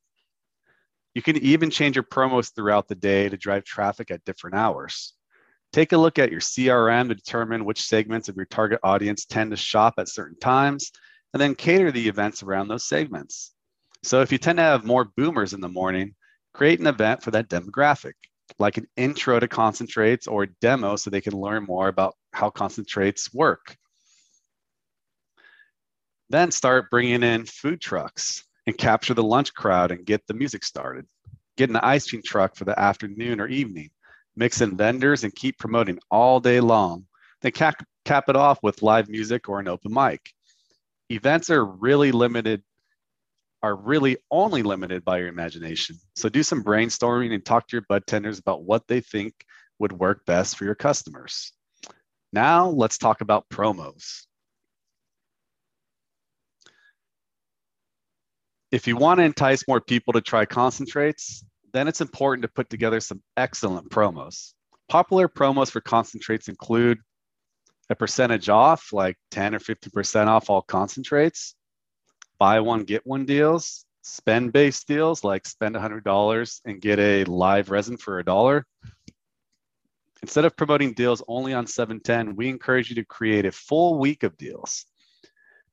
You 1.15 1.23
can 1.23 1.37
even 1.37 1.71
change 1.71 1.95
your 1.95 2.03
promos 2.03 2.53
throughout 2.53 2.89
the 2.89 2.97
day 2.97 3.29
to 3.29 3.37
drive 3.37 3.65
traffic 3.65 4.11
at 4.11 4.25
different 4.25 4.57
hours. 4.57 5.15
Take 5.73 5.93
a 5.93 5.97
look 5.97 6.19
at 6.19 6.33
your 6.33 6.41
CRM 6.41 7.09
to 7.09 7.15
determine 7.15 7.65
which 7.65 7.83
segments 7.83 8.29
of 8.29 8.37
your 8.37 8.47
target 8.47 8.81
audience 8.83 9.25
tend 9.25 9.53
to 9.53 9.57
shop 9.57 9.95
at 9.99 10.09
certain 10.09 10.39
times, 10.39 10.91
and 11.33 11.41
then 11.41 11.55
cater 11.55 11.93
the 11.93 12.09
events 12.09 12.43
around 12.43 12.69
those 12.69 12.85
segments. 12.85 13.55
So 14.03 14.21
if 14.21 14.33
you 14.33 14.39
tend 14.39 14.59
to 14.59 14.63
have 14.63 14.85
more 14.85 15.11
boomers 15.17 15.53
in 15.53 15.61
the 15.61 15.69
morning, 15.69 16.15
create 16.53 16.81
an 16.81 16.87
event 16.87 17.23
for 17.23 17.31
that 17.31 17.49
demographic, 17.49 18.15
like 18.59 18.77
an 18.77 18.87
intro 18.97 19.39
to 19.39 19.49
concentrates 19.49 20.27
or 20.27 20.45
a 20.45 20.53
demo 20.61 20.97
so 20.97 21.11
they 21.11 21.21
can 21.21 21.37
learn 21.37 21.65
more 21.65 21.89
about 21.89 22.15
how 22.33 22.51
concentrates 22.51 23.33
work. 23.33 23.77
Then 26.31 26.51
start 26.51 26.91
bringing 26.91 27.23
in 27.23 27.45
food 27.45 27.81
trucks 27.81 28.45
and 28.67 28.77
capture 28.77 29.15
the 29.15 29.23
lunch 29.23 29.53
crowd 29.55 29.91
and 29.91 30.07
get 30.07 30.27
the 30.27 30.35
music 30.35 30.65
started. 30.65 31.07
Get 31.57 31.71
an 31.71 31.77
ice 31.77 32.09
cream 32.09 32.23
truck 32.25 32.57
for 32.57 32.65
the 32.65 32.79
afternoon 32.79 33.41
or 33.41 33.47
evening. 33.47 33.91
Mix 34.37 34.61
in 34.61 34.77
vendors 34.77 35.25
and 35.25 35.35
keep 35.35 35.59
promoting 35.59 35.99
all 36.11 36.41
day 36.41 36.61
long. 36.61 37.07
Then 37.43 37.53
cap, 37.53 37.85
cap 38.05 38.29
it 38.29 38.37
off 38.37 38.59
with 38.63 38.83
live 38.83 39.09
music 39.09 39.49
or 39.49 39.61
an 39.61 39.69
open 39.69 39.93
mic. 39.93 40.33
Events 41.11 41.51
are 41.51 41.65
really 41.65 42.11
limited 42.11 42.63
are 43.63 43.77
really 43.77 44.19
only 44.31 44.63
limited 44.63 45.03
by 45.07 45.17
your 45.17 45.29
imagination. 45.29 45.97
So 46.17 46.29
do 46.29 46.43
some 46.43 46.63
brainstorming 46.63 47.33
and 47.33 47.43
talk 47.43 47.67
to 47.69 47.77
your 47.77 47.87
bud 47.89 48.07
tenders 48.07 48.39
about 48.39 48.63
what 48.63 48.87
they 48.87 49.01
think 49.01 49.33
would 49.79 49.93
work 49.93 50.27
best 50.27 50.59
for 50.59 50.67
your 50.67 50.75
customers. 50.75 51.51
Now 52.31 52.69
let's 52.69 52.99
talk 52.99 53.23
about 53.23 53.49
promos. 53.49 54.27
If 58.75 58.89
you 58.89 58.97
want 58.97 59.19
to 59.19 59.25
entice 59.25 59.69
more 59.69 59.81
people 59.81 60.13
to 60.15 60.21
try 60.21 60.45
concentrates, 60.47 61.45
then 61.73 61.87
it's 61.87 62.01
important 62.01 62.43
to 62.43 62.49
put 62.49 62.69
together 62.69 62.99
some 62.99 63.23
excellent 63.37 63.89
promos. 63.89 64.55
Popular 64.89 65.29
promos 65.29 65.71
for 65.71 65.81
concentrates 65.81 66.49
include 66.49 66.99
a 67.89 67.95
percentage 67.95 68.49
off, 68.49 68.93
like 68.93 69.17
10 69.31 69.55
or 69.55 69.61
50% 69.61 70.27
off 70.27 70.51
all 70.51 70.61
concentrates, 70.61 71.55
buy 72.41 72.59
one, 72.59 72.83
get 72.83 73.07
one 73.07 73.25
deals, 73.25 73.85
spend 74.03 74.53
based 74.53 74.89
deals 74.89 75.23
like 75.23 75.47
spend 75.47 75.77
$100 75.77 76.61
and 76.65 76.81
get 76.81 76.99
a 76.99 77.23
live 77.27 77.71
resin 77.71 77.97
for 77.97 78.19
a 78.19 78.25
dollar. 78.25 78.67
Instead 80.21 80.47
of 80.47 80.57
promoting 80.57 80.95
deals 80.95 81.23
only 81.29 81.55
on 81.55 81.69
710, 81.69 82.35
we 82.35 82.49
encourage 82.49 82.89
you 82.89 82.97
to 82.97 83.05
create 83.05 83.47
a 83.47 83.53
full 83.53 84.01
week 84.01 84.25
of 84.25 84.37
deals. 84.37 84.85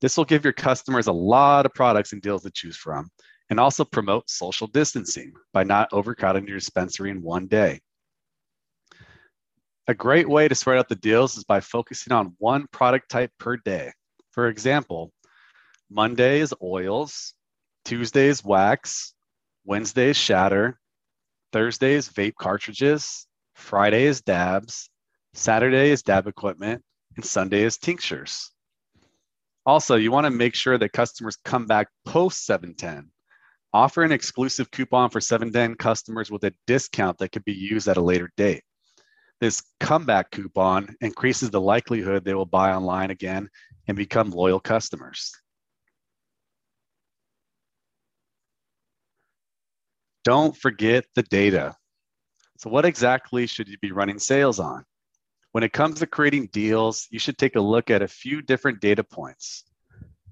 This 0.02 0.18
will 0.18 0.26
give 0.26 0.44
your 0.44 0.54
customers 0.54 1.08
a 1.08 1.14
lot 1.14 1.66
of 1.66 1.74
products 1.74 2.12
and 2.12 2.22
deals 2.22 2.44
to 2.44 2.52
choose 2.52 2.76
from 2.76 3.10
and 3.50 3.60
also 3.60 3.86
promote 3.86 4.30
social 4.30 4.68
distancing 4.68 5.34
by 5.54 5.64
not 5.64 5.90
overcrowding 5.92 6.48
your 6.48 6.58
dispensary 6.58 7.12
in 7.12 7.22
one 7.22 7.48
day. 7.48 7.80
A 9.88 9.94
great 9.94 10.28
way 10.28 10.48
to 10.48 10.56
spread 10.56 10.78
out 10.78 10.90
the 10.90 10.96
deals 10.96 11.38
is 11.38 11.44
by 11.44 11.60
focusing 11.60 12.14
on 12.14 12.34
one 12.40 12.66
product 12.72 13.10
type 13.10 13.32
per 13.40 13.58
day. 13.58 13.92
For 14.32 14.48
example, 14.48 15.12
Monday 15.90 16.40
is 16.40 16.54
oils, 16.64 17.34
Tuesday 17.84 18.28
is 18.28 18.44
wax, 18.44 19.14
Wednesday 19.66 20.10
is 20.12 20.18
shatter, 20.18 20.80
Thursday 21.52 21.94
is 21.94 22.08
vape 22.08 22.36
cartridges, 22.36 23.28
Friday 23.56 24.06
is 24.06 24.22
dabs, 24.22 24.90
Saturday 25.34 25.92
is 25.92 26.02
dab 26.02 26.28
equipment, 26.28 26.82
and 27.18 27.26
Sunday 27.26 27.64
is 27.64 27.78
tinctures. 27.78 28.52
Also, 29.66 29.96
you 29.96 30.12
want 30.12 30.26
to 30.26 30.32
make 30.32 30.56
sure 30.56 30.78
that 30.78 30.94
customers 30.94 31.38
come 31.46 31.66
back 31.66 31.88
post 32.06 32.46
710. 32.46 33.12
Offer 33.74 34.04
an 34.04 34.12
exclusive 34.12 34.72
coupon 34.72 35.10
for 35.10 35.22
710 35.22 35.76
customers 35.76 36.32
with 36.32 36.44
a 36.44 36.54
discount 36.68 37.18
that 37.20 37.32
could 37.32 37.46
be 37.46 37.54
used 37.54 37.88
at 37.88 37.98
a 37.98 38.02
later 38.02 38.32
date. 38.36 38.64
This 39.40 39.64
comeback 39.80 40.32
coupon 40.32 40.96
increases 41.00 41.50
the 41.50 41.62
likelihood 41.62 42.24
they 42.24 42.34
will 42.34 42.46
buy 42.46 42.74
online 42.74 43.12
again 43.12 43.50
and 43.88 43.96
become 43.96 44.30
loyal 44.30 44.60
customers. 44.60 45.32
Don't 50.24 50.56
forget 50.56 51.06
the 51.16 51.24
data. 51.24 51.76
So, 52.58 52.70
what 52.70 52.86
exactly 52.86 53.48
should 53.48 53.68
you 53.68 53.78
be 53.82 53.92
running 53.92 54.20
sales 54.20 54.60
on? 54.60 54.84
When 55.52 55.64
it 55.64 55.74
comes 55.74 56.00
to 56.00 56.08
creating 56.08 56.48
deals, 56.48 57.08
you 57.12 57.20
should 57.20 57.38
take 57.38 57.58
a 57.58 57.62
look 57.62 57.90
at 57.90 58.02
a 58.02 58.08
few 58.08 58.42
different 58.42 58.80
data 58.80 59.04
points. 59.04 59.66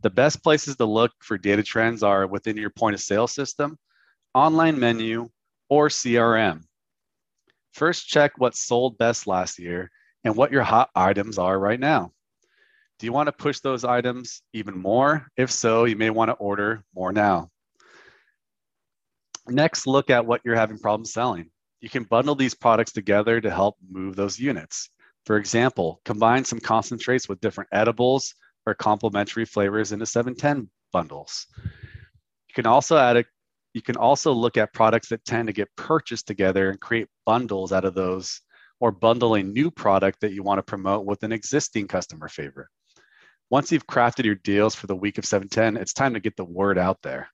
The 0.02 0.10
best 0.10 0.42
places 0.42 0.78
to 0.78 0.86
look 0.86 1.12
for 1.20 1.38
data 1.38 1.62
trends 1.62 2.04
are 2.04 2.26
within 2.26 2.56
your 2.56 2.70
point 2.70 2.94
of 2.94 3.02
sale 3.02 3.28
system, 3.28 3.78
online 4.34 4.80
menu, 4.80 5.30
or 5.70 5.90
CRM. 5.90 6.64
First, 7.74 8.08
check 8.08 8.32
what 8.38 8.56
sold 8.56 8.98
best 8.98 9.28
last 9.28 9.60
year 9.60 9.92
and 10.24 10.36
what 10.36 10.54
your 10.54 10.64
hot 10.64 10.90
items 10.96 11.38
are 11.38 11.60
right 11.60 11.80
now. 11.80 12.14
Do 12.98 13.06
you 13.06 13.14
want 13.14 13.28
to 13.28 13.34
push 13.34 13.60
those 13.60 13.84
items 13.84 14.42
even 14.54 14.78
more? 14.78 15.28
If 15.36 15.52
so, 15.52 15.84
you 15.84 15.96
may 15.96 16.10
want 16.10 16.30
to 16.30 16.36
order 16.36 16.84
more 16.96 17.12
now. 17.12 17.50
Next, 19.48 19.86
look 19.86 20.10
at 20.10 20.26
what 20.26 20.42
you're 20.46 20.56
having 20.56 20.78
problems 20.78 21.12
selling. 21.12 21.50
You 21.82 21.90
can 21.90 22.04
bundle 22.04 22.36
these 22.36 22.54
products 22.54 22.92
together 22.92 23.40
to 23.42 23.50
help 23.50 23.78
move 23.90 24.16
those 24.16 24.40
units. 24.40 24.90
For 25.30 25.38
example, 25.38 26.02
combine 26.06 26.44
some 26.44 26.60
concentrates 26.60 27.30
with 27.30 27.40
different 27.40 27.70
edibles 27.72 28.34
or 28.66 28.74
complementary 28.74 29.46
flavors 29.46 29.92
into 29.92 30.08
710 30.08 30.72
bundles. 30.92 31.46
You 31.56 32.56
can 32.56 32.66
also 32.66 32.98
add 32.98 33.18
a 33.18 33.26
you 33.76 33.84
can 33.84 33.96
also 33.96 34.34
look 34.34 34.58
at 34.58 34.74
products 34.74 35.10
that 35.10 35.24
tend 35.26 35.46
to 35.46 35.54
get 35.54 35.70
purchased 35.76 36.26
together 36.26 36.72
and 36.72 36.82
create 36.82 37.10
bundles 37.28 37.72
out 37.72 37.86
of 37.86 37.94
those 37.94 38.42
or 38.80 38.92
bundle 38.92 39.36
a 39.36 39.44
new 39.44 39.70
product 39.70 40.22
that 40.22 40.34
you 40.34 40.42
want 40.42 40.58
to 40.58 40.64
promote 40.64 41.06
with 41.06 41.22
an 41.22 41.32
existing 41.32 41.88
customer 41.88 42.28
favorite. 42.28 42.70
Once 43.52 43.72
you've 43.72 43.86
crafted 43.86 44.26
your 44.26 44.34
deals 44.34 44.74
for 44.74 44.88
the 44.88 44.96
week 44.96 45.20
of 45.20 45.26
710, 45.26 45.80
it's 45.80 45.94
time 45.94 46.16
to 46.16 46.20
get 46.20 46.38
the 46.38 46.44
word 46.44 46.80
out 46.80 47.04
there 47.04 47.30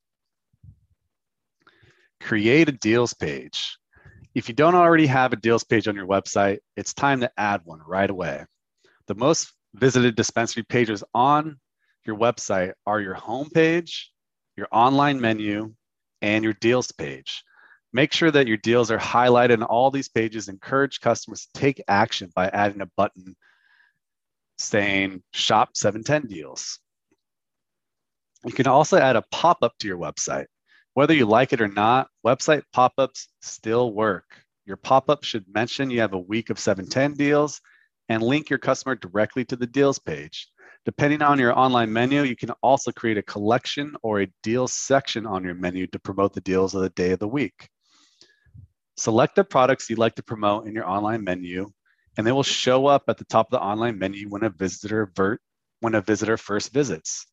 create 2.22 2.70
a 2.70 2.72
deals 2.72 3.14
page. 3.14 3.78
If 4.36 4.50
you 4.50 4.54
don't 4.54 4.75
already 4.75 5.08
have 5.08 5.32
a 5.32 5.38
deals 5.38 5.63
page 5.63 5.88
on 5.88 5.96
your 5.96 6.08
website, 6.08 6.60
it's 6.75 6.94
time 6.94 7.22
to 7.22 7.32
add 7.38 7.62
one 7.63 7.80
right 7.88 8.10
away. 8.10 8.44
The 9.08 9.15
most 9.15 9.54
visited 9.74 10.18
dispensary 10.18 10.63
pages 10.63 11.06
on 11.13 11.58
your 12.06 12.18
website 12.18 12.74
are 12.86 13.00
your 13.00 13.15
homepage, 13.15 14.08
your 14.58 14.68
online 14.74 15.22
menu, 15.22 15.74
and 16.22 16.44
your 16.44 16.51
deals 16.51 16.92
page. 16.92 17.46
Make 17.94 18.12
sure 18.12 18.30
that 18.30 18.48
your 18.48 18.58
deals 18.58 18.92
are 18.92 19.00
highlighted 19.00 19.54
in 19.54 19.63
all 19.63 19.89
these 19.89 20.10
pages. 20.10 20.50
Encourage 20.50 21.00
customers 21.00 21.46
to 21.46 21.60
take 21.60 21.82
action 21.88 22.30
by 22.36 22.50
adding 22.50 22.82
a 22.82 22.89
button 22.98 23.38
saying 24.58 25.24
shop 25.32 25.77
710 25.77 26.27
deals. 26.27 26.80
You 28.44 28.51
can 28.51 28.68
also 28.68 28.98
add 28.98 29.15
a 29.15 29.24
pop 29.32 29.60
up 29.62 29.77
to 29.80 29.88
your 29.88 29.98
website. 29.98 30.48
Whether 30.96 31.14
you 31.14 31.25
like 31.25 31.52
it 31.52 31.60
or 31.60 31.68
not, 31.68 32.08
website 32.25 32.64
pop 32.72 32.94
ups 32.98 33.28
still 33.42 33.92
work. 33.92 34.24
Your 34.66 34.78
pop 34.78 35.10
up 35.10 35.25
should 35.25 35.44
mention 35.54 35.90
you 35.90 36.00
have 36.00 36.14
a 36.14 36.18
week 36.18 36.50
of 36.50 36.58
710 36.58 37.18
deals 37.18 37.60
and 38.08 38.24
link 38.24 38.50
your 38.50 38.60
customer 38.60 38.96
directly 38.96 39.44
to 39.46 39.58
the 39.58 39.68
deals 39.68 40.00
page. 40.00 40.48
Depending 40.86 41.22
on 41.22 41.38
your 41.38 41.58
online 41.60 41.92
menu, 41.92 42.22
you 42.22 42.38
can 42.38 42.52
also 42.64 42.94
create 42.94 43.18
a 43.18 43.24
collection 43.24 43.94
or 44.04 44.22
a 44.22 44.32
deals 44.42 44.72
section 44.72 45.25
on 45.25 45.44
your 45.44 45.54
menu 45.54 45.86
to 45.88 46.00
promote 46.00 46.32
the 46.32 46.40
deals 46.40 46.74
of 46.74 46.82
the 46.82 46.90
day 46.92 47.12
of 47.12 47.20
the 47.20 47.28
week. 47.28 47.68
Select 48.96 49.36
the 49.36 49.44
products 49.44 49.90
you'd 49.90 50.00
like 50.00 50.16
to 50.16 50.24
promote 50.24 50.66
in 50.66 50.74
your 50.74 50.88
online 50.88 51.25
menu, 51.25 51.70
and 52.18 52.25
they 52.25 52.32
will 52.32 52.42
show 52.42 52.86
up 52.86 53.04
at 53.10 53.18
the 53.18 53.25
top 53.25 53.48
of 53.48 53.52
the 53.52 53.62
online 53.62 54.00
menu 54.00 54.30
when 54.30 54.44
a 54.44 54.50
visitor 54.50 55.12
when 55.82 55.96
a 55.96 56.00
visitor 56.00 56.38
first 56.38 56.72
visits. 56.72 57.28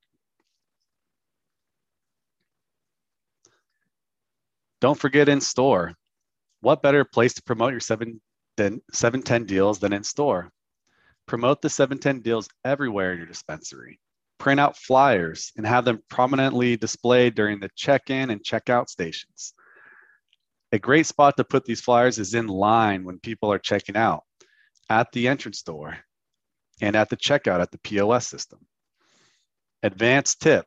Don't 4.83 4.99
forget 4.99 5.29
in 5.29 5.41
store. 5.41 5.95
What 6.61 6.83
better 6.83 7.05
place 7.05 7.35
to 7.35 7.43
promote 7.45 7.71
your 7.71 7.79
710 7.79 9.45
deals 9.45 9.79
than 9.79 9.93
in 9.93 10.03
store? 10.03 10.51
Promote 11.25 11.63
the 11.63 11.71
710 11.71 12.21
deals 12.21 12.49
everywhere 12.65 13.13
in 13.13 13.19
your 13.19 13.29
dispensary. 13.29 14.01
Print 14.39 14.59
out 14.59 14.77
flyers 14.77 15.53
and 15.57 15.65
have 15.65 15.85
them 15.85 16.03
prominently 16.11 16.77
displayed 16.77 17.37
during 17.37 17.61
the 17.61 17.71
check 17.77 18.11
in 18.11 18.31
and 18.31 18.43
check 18.43 18.71
out 18.71 18.91
stations. 18.91 19.55
A 20.73 20.81
great 20.81 21.07
spot 21.07 21.37
to 21.37 21.45
put 21.45 21.65
these 21.65 21.81
flyers 21.81 22.19
is 22.19 22.35
in 22.35 22.49
line 22.49 23.05
when 23.05 23.21
people 23.21 23.53
are 23.53 23.61
checking 23.61 23.97
out, 23.97 24.25
at 24.91 25.13
the 25.13 25.29
entrance 25.29 25.63
door, 25.63 25.97
and 26.81 26.97
at 26.97 27.09
the 27.09 27.17
checkout 27.17 27.61
at 27.61 27.71
the 27.71 27.79
POS 27.79 28.27
system. 28.27 28.59
Advanced 29.85 30.41
tip 30.41 30.67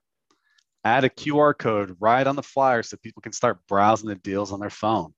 add 0.85 1.03
a 1.03 1.09
QR 1.09 1.57
code 1.57 1.97
right 1.99 2.25
on 2.25 2.35
the 2.35 2.43
flyer 2.43 2.83
so 2.83 2.95
people 2.97 3.21
can 3.21 3.33
start 3.33 3.59
browsing 3.67 4.07
the 4.07 4.15
deals 4.15 4.51
on 4.51 4.59
their 4.59 4.69
phone. 4.69 5.13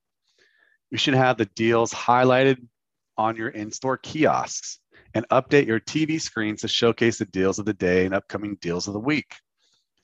You 0.90 0.98
should 0.98 1.14
have 1.14 1.36
the 1.36 1.44
deals 1.44 1.92
highlighted 1.92 2.66
on 3.18 3.36
your 3.36 3.48
in 3.48 3.70
store 3.70 3.98
kiosks 3.98 4.80
and 5.14 5.28
update 5.28 5.66
your 5.66 5.80
TV 5.80 6.20
screens 6.20 6.62
to 6.62 6.68
showcase 6.68 7.18
the 7.18 7.26
deals 7.26 7.58
of 7.58 7.66
the 7.66 7.74
day 7.74 8.06
and 8.06 8.14
upcoming 8.14 8.56
deals 8.60 8.88
of 8.88 8.94
the 8.94 9.00
week. 9.00 9.34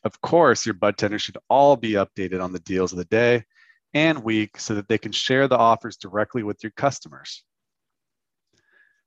Of 0.05 0.21
course, 0.21 0.67
your 0.67 0.75
bud 0.75 0.99
tenders 0.99 1.23
should 1.23 1.39
all 1.49 1.77
be 1.77 1.93
updated 1.93 2.43
on 2.43 2.53
the 2.53 2.61
deals 2.61 2.93
of 2.93 2.99
the 2.99 3.07
day 3.07 3.45
and 3.95 4.23
week 4.23 4.59
so 4.59 4.75
that 4.75 4.89
they 4.89 4.99
can 4.99 5.13
share 5.13 5.49
the 5.49 5.57
offers 5.57 5.97
directly 5.97 6.43
with 6.43 6.63
your 6.63 6.73
customers. 6.73 7.43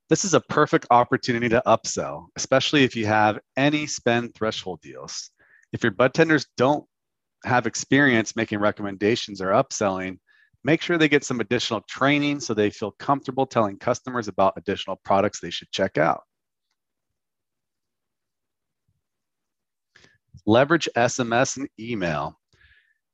This 0.08 0.24
is 0.24 0.34
a 0.34 0.40
perfect 0.40 0.86
opportunity 0.90 1.50
to 1.50 1.62
upsell, 1.66 2.26
especially 2.34 2.82
if 2.82 2.96
you 2.96 3.06
have 3.06 3.38
any 3.56 3.86
spend 3.86 4.34
threshold 4.34 4.80
deals. 4.80 5.30
If 5.72 5.82
your 5.82 5.92
bud 5.92 6.14
tenders 6.14 6.46
don't 6.56 6.84
have 7.44 7.66
experience 7.66 8.36
making 8.36 8.58
recommendations 8.58 9.40
or 9.40 9.48
upselling, 9.48 10.18
make 10.64 10.82
sure 10.82 10.98
they 10.98 11.08
get 11.08 11.24
some 11.24 11.40
additional 11.40 11.82
training 11.82 12.40
so 12.40 12.54
they 12.54 12.70
feel 12.70 12.92
comfortable 12.92 13.46
telling 13.46 13.78
customers 13.78 14.28
about 14.28 14.54
additional 14.56 14.96
products 15.04 15.40
they 15.40 15.50
should 15.50 15.70
check 15.70 15.98
out. 15.98 16.22
Leverage 20.46 20.88
SMS 20.96 21.58
and 21.58 21.68
email. 21.78 22.38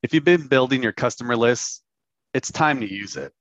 If 0.01 0.13
you've 0.13 0.23
been 0.23 0.47
building 0.47 0.81
your 0.81 0.91
customer 0.91 1.35
list, 1.35 1.83
it's 2.33 2.51
time 2.51 2.79
to 2.81 2.91
use 2.91 3.17
it. 3.17 3.33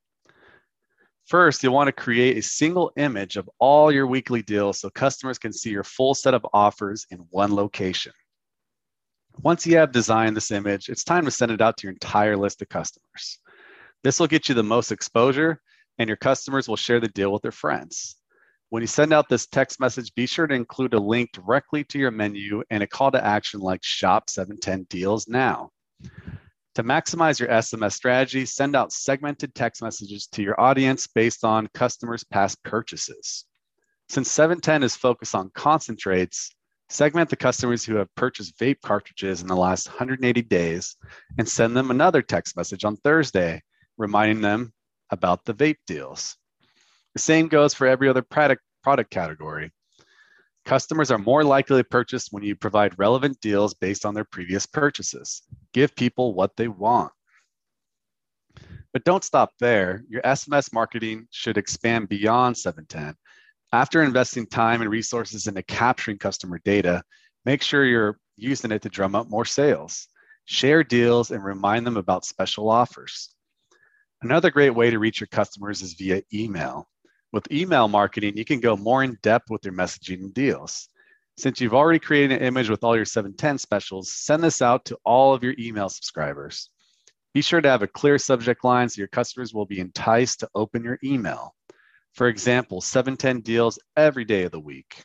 First, 1.26 1.62
you'll 1.62 1.75
want 1.75 1.88
to 1.88 1.92
create 1.92 2.37
a 2.37 2.42
single 2.42 2.92
image 2.97 3.37
of 3.37 3.49
all 3.59 3.90
your 3.90 4.06
weekly 4.06 4.42
deals 4.42 4.80
so 4.80 4.90
customers 4.90 5.38
can 5.38 5.52
see 5.52 5.71
your 5.71 5.85
full 5.85 6.14
set 6.14 6.35
of 6.35 6.47
offers 6.52 7.06
in 7.11 7.18
one 7.30 7.54
location. 7.54 8.12
Once 9.42 9.66
you 9.66 9.76
have 9.76 9.92
designed 9.92 10.36
this 10.36 10.50
image, 10.50 10.88
it's 10.88 11.04
time 11.04 11.24
to 11.24 11.30
send 11.30 11.52
it 11.52 11.60
out 11.60 11.76
to 11.76 11.86
your 11.86 11.92
entire 11.92 12.36
list 12.36 12.62
of 12.62 12.68
customers. 12.68 13.38
This 14.02 14.20
will 14.20 14.26
get 14.26 14.48
you 14.48 14.54
the 14.54 14.62
most 14.62 14.92
exposure, 14.92 15.60
and 15.98 16.08
your 16.08 16.16
customers 16.16 16.68
will 16.68 16.76
share 16.76 17.00
the 17.00 17.08
deal 17.08 17.32
with 17.32 17.42
their 17.42 17.52
friends. 17.52 18.16
When 18.70 18.82
you 18.82 18.86
send 18.86 19.12
out 19.12 19.28
this 19.28 19.46
text 19.46 19.80
message, 19.80 20.14
be 20.14 20.26
sure 20.26 20.46
to 20.46 20.54
include 20.54 20.94
a 20.94 20.99
link 20.99 21.32
directly 21.32 21.84
to 21.84 21.99
your 21.99 22.10
menu 22.10 22.62
and 22.70 22.82
a 22.82 22.86
call 22.86 23.10
to 23.12 23.25
action 23.25 23.60
like 23.60 23.84
Shop 23.84 24.28
710 24.28 24.86
Deals 24.88 25.28
Now. 25.28 25.70
To 26.75 26.82
maximize 26.82 27.38
your 27.38 27.50
SMS 27.50 27.92
strategy, 27.92 28.44
send 28.44 28.75
out 28.75 28.92
segmented 28.92 29.54
text 29.54 29.80
messages 29.80 30.26
to 30.28 30.42
your 30.42 30.60
audience 30.60 31.06
based 31.06 31.44
on 31.44 31.68
customers' 31.73 32.25
past 32.25 32.62
purchases. 32.64 33.44
Since 34.08 34.30
710 34.32 34.82
is 34.82 34.97
focused 34.97 35.36
on 35.36 35.50
concentrates, 35.54 36.50
segment 36.95 37.28
the 37.28 37.37
customers 37.37 37.85
who 37.85 37.97
have 37.97 38.15
purchased 38.15 38.57
vape 38.59 38.80
cartridges 38.80 39.43
in 39.43 39.49
the 39.49 39.57
last 39.57 39.89
180 39.89 40.43
days 40.43 40.97
and 41.39 41.49
send 41.49 41.76
them 41.76 41.91
another 41.91 42.23
text 42.23 42.57
message 42.57 42.85
on 42.85 42.97
Thursday, 42.99 43.61
reminding 43.99 44.41
them 44.41 44.73
about 45.11 45.45
the 45.45 45.54
vape 45.54 45.78
deals. 45.89 46.37
The 47.15 47.21
same 47.21 47.49
goes 47.49 47.75
for 47.75 47.87
every 47.87 48.09
other 48.09 48.23
product, 48.23 48.63
product 48.83 49.11
category. 49.11 49.73
Customers 50.65 51.11
are 51.11 51.19
more 51.19 51.45
likely 51.45 51.78
to 51.78 51.85
purchase 51.85 52.28
when 52.30 52.45
you 52.45 52.54
provide 52.54 52.99
relevant 52.99 53.41
deals 53.41 53.75
based 53.75 54.07
on 54.07 54.15
their 54.15 54.25
previous 54.25 54.65
purchases. 54.65 55.43
Give 55.73 55.95
people 55.95 56.33
what 56.33 56.57
they 56.57 56.69
want. 56.69 57.13
But 58.93 59.04
don't 59.04 59.25
stop 59.25 59.50
there. 59.59 60.04
Your 60.09 60.23
SMS 60.23 60.73
marketing 60.73 61.26
should 61.30 61.59
expand 61.59 62.09
beyond 62.09 62.57
710. 62.57 63.17
After 63.75 64.04
investing 64.04 64.47
time 64.47 64.82
and 64.82 64.91
resources 64.91 65.49
into 65.49 65.60
capturing 65.65 66.19
customer 66.19 66.60
data, 66.65 67.02
make 67.45 67.60
sure 67.60 67.84
you're 67.84 68.21
using 68.37 68.71
it 68.71 68.82
to 68.82 68.89
drum 68.89 69.17
up 69.17 69.28
more 69.28 69.45
sales. 69.45 70.06
Share 70.45 70.84
deals 70.84 71.32
and 71.32 71.45
remind 71.45 71.84
them 71.84 71.97
about 71.97 72.25
special 72.25 72.71
offers. 72.71 73.34
Another 74.23 74.52
great 74.52 74.71
way 74.71 74.91
to 74.91 75.00
reach 75.00 75.19
your 75.19 75.26
customers 75.26 75.82
is 75.82 75.95
via 75.95 76.23
email. 76.32 76.89
With 77.32 77.50
email 77.50 77.89
marketing, 77.89 78.37
you 78.37 78.45
can 78.45 78.60
go 78.60 78.76
more 78.76 79.02
in 79.02 79.19
depth 79.25 79.50
with 79.50 79.65
your 79.65 79.75
messaging 79.75 80.21
and 80.21 80.32
deals. 80.32 80.89
Since 81.37 81.60
you've 81.60 81.75
already 81.75 81.99
created 81.99 82.37
an 82.37 82.47
image 82.47 82.71
with 82.71 82.84
all 82.84 82.95
your 82.95 83.04
710 83.04 83.58
specials, 83.58 84.13
send 84.13 84.45
this 84.45 84.63
out 84.63 84.84
to 84.84 84.99
all 85.04 85.34
of 85.34 85.43
your 85.43 85.56
email 85.58 85.89
subscribers. 85.89 86.71
Be 87.32 87.43
sure 87.43 87.60
to 87.60 87.71
have 87.71 87.82
a 87.82 87.89
clear 87.89 88.19
subject 88.19 88.63
line 88.63 88.89
so 88.89 89.00
your 89.00 89.08
customers 89.08 89.52
will 89.52 89.67
be 89.67 89.80
enticed 89.80 90.39
to 90.39 90.49
open 90.54 90.84
your 90.84 91.00
email. 91.02 91.56
For 92.14 92.28
example, 92.28 92.80
710 92.80 93.40
deals 93.40 93.78
every 93.96 94.24
day 94.24 94.44
of 94.44 94.52
the 94.52 94.60
week. 94.60 95.04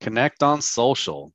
Connect 0.00 0.42
on 0.42 0.62
social. 0.62 1.32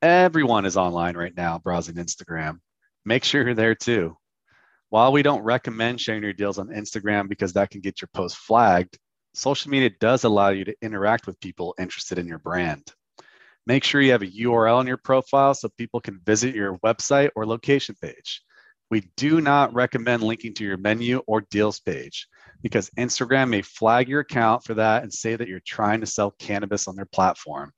Everyone 0.00 0.64
is 0.64 0.76
online 0.76 1.16
right 1.16 1.36
now 1.36 1.58
browsing 1.58 1.96
Instagram. 1.96 2.58
Make 3.04 3.22
sure 3.22 3.44
you're 3.44 3.54
there 3.54 3.74
too. 3.74 4.16
While 4.88 5.12
we 5.12 5.22
don't 5.22 5.42
recommend 5.42 6.00
sharing 6.00 6.22
your 6.22 6.32
deals 6.32 6.58
on 6.58 6.68
Instagram 6.68 7.28
because 7.28 7.52
that 7.52 7.70
can 7.70 7.80
get 7.80 8.00
your 8.00 8.08
post 8.14 8.36
flagged, 8.36 8.98
social 9.34 9.70
media 9.70 9.90
does 10.00 10.24
allow 10.24 10.48
you 10.48 10.64
to 10.64 10.74
interact 10.80 11.26
with 11.26 11.40
people 11.40 11.74
interested 11.78 12.18
in 12.18 12.26
your 12.26 12.38
brand. 12.38 12.82
Make 13.66 13.84
sure 13.84 14.00
you 14.00 14.12
have 14.12 14.22
a 14.22 14.26
URL 14.26 14.80
in 14.80 14.86
your 14.86 14.96
profile 14.96 15.54
so 15.54 15.68
people 15.76 16.00
can 16.00 16.20
visit 16.24 16.54
your 16.54 16.78
website 16.78 17.30
or 17.36 17.46
location 17.46 17.94
page. 18.00 18.42
We 18.90 19.10
do 19.16 19.40
not 19.40 19.74
recommend 19.74 20.22
linking 20.22 20.54
to 20.54 20.64
your 20.64 20.76
menu 20.76 21.18
or 21.26 21.40
deals 21.40 21.80
page 21.80 22.28
because 22.62 22.90
Instagram 22.90 23.48
may 23.48 23.62
flag 23.62 24.08
your 24.08 24.20
account 24.20 24.64
for 24.64 24.74
that 24.74 25.02
and 25.02 25.12
say 25.12 25.34
that 25.34 25.48
you're 25.48 25.60
trying 25.66 26.00
to 26.00 26.06
sell 26.06 26.30
cannabis 26.38 26.86
on 26.86 26.94
their 26.94 27.06
platform. 27.06 27.72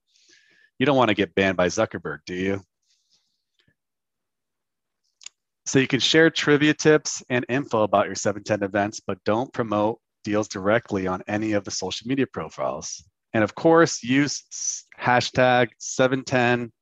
You 0.78 0.86
don't 0.86 0.96
want 0.96 1.08
to 1.08 1.14
get 1.14 1.34
banned 1.34 1.56
by 1.56 1.68
Zuckerberg, 1.68 2.18
do 2.26 2.34
you? 2.34 2.60
So 5.66 5.78
you 5.78 5.86
can 5.86 6.00
share 6.00 6.30
trivia 6.30 6.72
tips 6.72 7.22
and 7.28 7.44
info 7.48 7.82
about 7.82 8.06
your 8.06 8.14
710 8.14 8.66
events, 8.66 9.00
but 9.06 9.22
don't 9.24 9.52
promote 9.52 10.00
deals 10.24 10.48
directly 10.48 11.06
on 11.06 11.22
any 11.28 11.52
of 11.52 11.64
the 11.64 11.70
social 11.70 12.08
media 12.08 12.26
profiles. 12.26 13.04
And 13.34 13.44
of 13.44 13.54
course, 13.54 14.02
use 14.02 14.44
hashtag 14.98 15.68
710, 15.78 16.72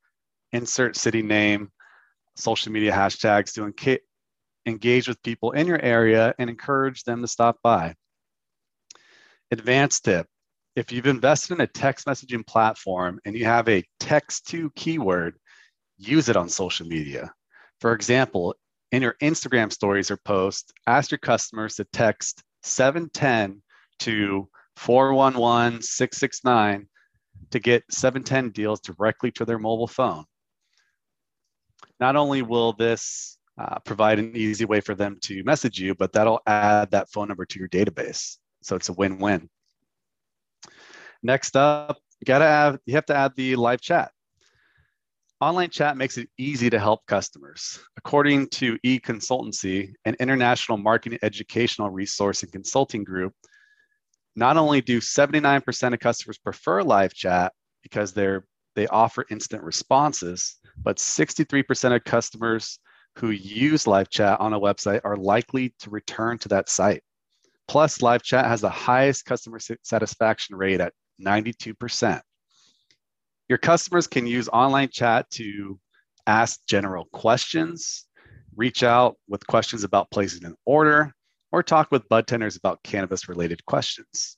insert 0.53 0.97
city 0.97 1.23
name, 1.23 1.71
social 2.37 2.71
media 2.71 2.93
hashtags 2.93 3.53
to 3.55 3.65
engage 4.67 5.09
with 5.09 5.23
people 5.23 5.53
in 5.53 5.67
your 5.67 5.81
area 5.81 6.35
and 6.39 6.51
encourage 6.51 7.05
them 7.05 7.23
to 7.23 7.29
stop 7.29 7.59
by. 7.63 7.95
Advanced 9.51 10.05
tip 10.05 10.27
if 10.77 10.93
you've 10.93 11.07
invested 11.07 11.55
in 11.55 11.63
a 11.63 11.67
text 11.67 12.07
messaging 12.07 12.47
platform 12.47 13.19
and 13.25 13.35
you 13.35 13.47
have 13.47 13.67
a 13.69 13.83
text 13.99 14.47
to 14.49 14.71
keyword, 14.77 15.39
use 15.97 16.29
it 16.29 16.37
on 16.37 16.51
social 16.51 16.87
media. 16.87 17.33
For 17.81 17.95
example, 17.95 18.55
in 18.93 19.01
your 19.01 19.17
Instagram 19.23 19.73
stories 19.73 20.11
or 20.11 20.19
posts, 20.19 20.71
ask 20.87 21.11
your 21.11 21.19
customers 21.19 21.77
to 21.77 21.85
text 21.85 22.43
710 22.63 23.63
to 24.01 24.49
411 24.77 25.81
669 25.81 26.87
to 27.51 27.59
get 27.59 27.83
710 27.91 28.51
deals 28.51 28.81
directly 28.81 29.31
to 29.33 29.47
their 29.47 29.59
mobile 29.59 29.89
phone. 29.89 30.25
Not 31.99 32.17
only 32.17 32.43
will 32.43 32.75
this 32.75 33.36
uh, 33.59 33.79
provide 33.81 34.19
an 34.19 34.37
easy 34.37 34.65
way 34.65 34.81
for 34.81 34.95
them 34.95 35.19
to 35.23 35.43
message 35.45 35.81
you, 35.81 35.95
but 35.95 36.13
that'll 36.13 36.43
add 36.47 36.91
that 36.91 37.11
phone 37.11 37.29
number 37.29 37.47
to 37.47 37.59
your 37.59 37.69
database. 37.69 38.37
So 38.63 38.77
it's 38.77 38.89
a 38.89 38.93
win-win. 38.93 39.49
Next 41.23 41.57
up, 41.57 41.99
you 42.21 42.25
gotta 42.25 42.45
have 42.45 42.79
you 42.87 42.95
have 42.95 43.07
to 43.07 43.17
add 43.17 43.33
the 43.37 43.57
live 43.57 43.81
chat. 43.81 44.13
Online 45.41 45.69
chat 45.69 45.97
makes 45.97 46.17
it 46.17 46.29
easy 46.39 46.71
to 46.71 46.79
help 46.79 47.05
customers. 47.07 47.79
According 47.99 48.49
to 48.51 48.79
eConsultancy, 48.79 49.93
an 50.07 50.17
international 50.19 50.79
marketing 50.79 51.19
educational 51.23 51.91
resource 51.91 52.43
and 52.43 52.53
consulting 52.53 53.05
group, 53.05 53.35
Not 54.35 54.57
only 54.57 54.81
do 54.83 55.01
79% 55.01 55.93
of 55.95 55.99
customers 55.99 56.39
prefer 56.39 56.83
live 56.83 57.15
chat 57.15 57.53
because 57.83 58.13
they're 58.13 58.47
they 58.75 58.87
offer 58.89 59.25
instant 59.31 59.63
responses, 59.63 60.57
but 60.83 60.99
63% 60.99 61.97
of 61.97 62.05
customers 62.05 62.79
who 63.19 63.31
use 63.31 63.87
live 63.87 64.11
chat 64.11 64.41
on 64.41 64.53
a 64.53 64.61
website 64.61 65.01
are 65.05 65.17
likely 65.17 65.75
to 65.81 65.91
return 65.91 66.39
to 66.39 66.49
that 66.49 66.69
site. 66.69 67.03
Plus, 67.67 68.03
live 68.03 68.23
chat 68.23 68.47
has 68.47 68.61
the 68.61 68.71
highest 68.71 69.25
customer 69.25 69.59
satisfaction 69.83 70.55
rate 70.55 70.81
at 70.81 70.93
92%. 71.25 72.21
Your 73.49 73.59
customers 73.59 74.07
can 74.07 74.27
use 74.27 74.49
online 74.49 74.89
chat 74.91 75.29
to 75.31 75.79
ask 76.27 76.61
general 76.69 77.07
questions, 77.13 78.07
reach 78.55 78.83
out 78.83 79.17
with 79.29 79.47
questions 79.47 79.85
about 79.85 80.11
placing 80.11 80.45
an 80.45 80.57
order, 80.65 81.13
or 81.53 81.63
talk 81.63 81.91
with 81.91 82.09
bud 82.09 82.27
tenders 82.27 82.57
about 82.57 82.83
cannabis 82.83 83.29
related 83.29 83.65
questions. 83.65 84.37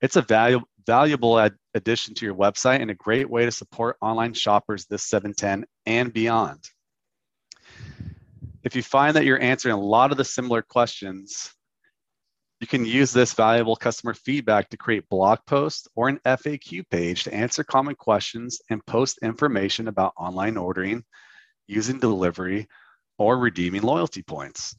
It's 0.00 0.16
a 0.16 0.22
valu- 0.22 0.62
valuable 0.86 1.38
ad- 1.38 1.56
addition 1.74 2.14
to 2.14 2.26
your 2.26 2.34
website 2.34 2.80
and 2.80 2.90
a 2.90 2.94
great 2.94 3.28
way 3.28 3.44
to 3.44 3.50
support 3.50 3.96
online 4.00 4.32
shoppers 4.32 4.86
this 4.86 5.02
710 5.04 5.66
and 5.86 6.12
beyond. 6.12 6.70
If 8.68 8.76
you 8.76 8.82
find 8.82 9.16
that 9.16 9.24
you're 9.24 9.40
answering 9.40 9.72
a 9.72 9.80
lot 9.80 10.12
of 10.12 10.18
the 10.18 10.26
similar 10.26 10.60
questions, 10.60 11.54
you 12.60 12.66
can 12.66 12.84
use 12.84 13.12
this 13.12 13.32
valuable 13.32 13.76
customer 13.76 14.12
feedback 14.12 14.68
to 14.68 14.76
create 14.76 15.08
blog 15.08 15.38
posts 15.46 15.88
or 15.94 16.10
an 16.10 16.20
FAQ 16.26 16.84
page 16.90 17.24
to 17.24 17.32
answer 17.32 17.64
common 17.64 17.94
questions 17.94 18.60
and 18.68 18.84
post 18.84 19.20
information 19.22 19.88
about 19.88 20.12
online 20.18 20.58
ordering, 20.58 21.02
using 21.66 21.98
delivery, 21.98 22.68
or 23.16 23.38
redeeming 23.38 23.80
loyalty 23.80 24.22
points. 24.22 24.76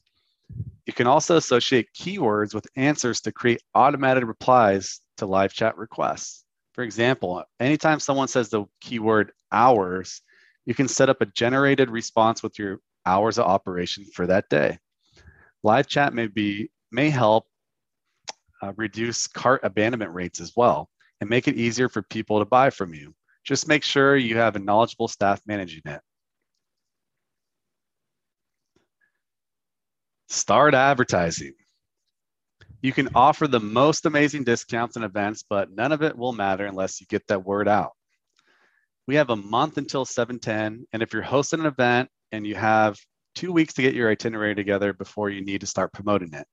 You 0.86 0.94
can 0.94 1.08
also 1.08 1.38
associate 1.38 1.90
keywords 2.00 2.54
with 2.54 2.68
answers 2.76 3.22
to 3.22 3.32
create 3.32 3.64
automated 3.74 4.24
replies 4.24 5.00
to 5.18 5.26
live 5.26 5.52
chat 5.52 5.76
requests. 5.80 6.46
For 6.74 6.84
example, 6.84 7.44
anytime 7.60 8.00
someone 8.00 8.28
says 8.28 8.50
the 8.50 8.66
keyword 8.82 9.32
hours, 9.52 10.22
you 10.68 10.76
can 10.76 10.88
set 10.88 11.10
up 11.10 11.22
a 11.22 11.26
generated 11.26 11.90
response 11.90 12.44
with 12.44 12.60
your 12.60 12.82
hours 13.06 13.38
of 13.38 13.46
operation 13.46 14.06
for 14.14 14.28
that 14.28 14.50
day. 14.50 14.78
Live 15.64 15.88
chat 15.88 16.14
may 16.14 16.28
be 16.28 16.70
may 16.92 17.10
help 17.10 17.46
uh, 18.62 18.74
reduce 18.76 19.28
cart 19.28 19.62
abandonment 19.64 20.14
rates 20.14 20.40
as 20.42 20.54
well 20.56 20.90
and 21.22 21.30
make 21.30 21.48
it 21.48 21.56
easier 21.56 21.90
for 21.90 22.02
people 22.02 22.40
to 22.40 22.46
buy 22.46 22.70
from 22.70 22.94
you. 22.94 23.14
Just 23.44 23.68
make 23.68 23.84
sure 23.84 24.16
you 24.16 24.38
have 24.38 24.56
a 24.56 24.60
knowledgeable 24.60 25.08
staff 25.08 25.42
managing 25.46 25.82
it. 25.86 26.02
Start 30.28 30.74
advertising. 30.74 31.54
You 32.82 32.94
can 32.94 33.10
offer 33.16 33.48
the 33.48 33.60
most 33.60 34.06
amazing 34.06 34.44
discounts 34.44 34.96
and 34.96 35.04
events, 35.04 35.44
but 35.50 35.72
none 35.72 35.92
of 35.92 36.02
it 36.02 36.18
will 36.18 36.32
matter 36.32 36.66
unless 36.66 37.02
you 37.02 37.08
get 37.08 37.28
that 37.28 37.44
word 37.44 37.68
out. 37.68 37.92
We 39.08 39.16
have 39.16 39.32
a 39.32 39.36
month 39.36 39.78
until 39.78 40.06
710, 40.06 40.86
and 40.94 41.02
if 41.02 41.12
you're 41.12 41.24
hosting 41.24 41.62
an 41.62 41.66
event 41.66 42.10
and 42.32 42.46
you 42.46 42.56
have 42.56 42.98
two 43.36 43.52
weeks 43.52 43.74
to 43.76 43.82
get 43.82 43.96
your 43.96 44.10
itinerary 44.10 44.56
together 44.56 44.94
before 44.94 45.30
you 45.30 45.44
need 45.44 45.62
to 45.62 45.68
start 45.68 45.94
promoting 45.94 46.34
it, 46.34 46.48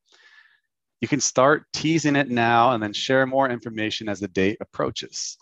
you 1.00 1.08
can 1.08 1.20
start 1.20 1.64
teasing 1.72 2.16
it 2.16 2.28
now 2.28 2.72
and 2.72 2.82
then 2.82 2.92
share 2.92 3.26
more 3.26 3.48
information 3.48 4.08
as 4.08 4.20
the 4.20 4.28
date 4.28 4.58
approaches. 4.60 5.36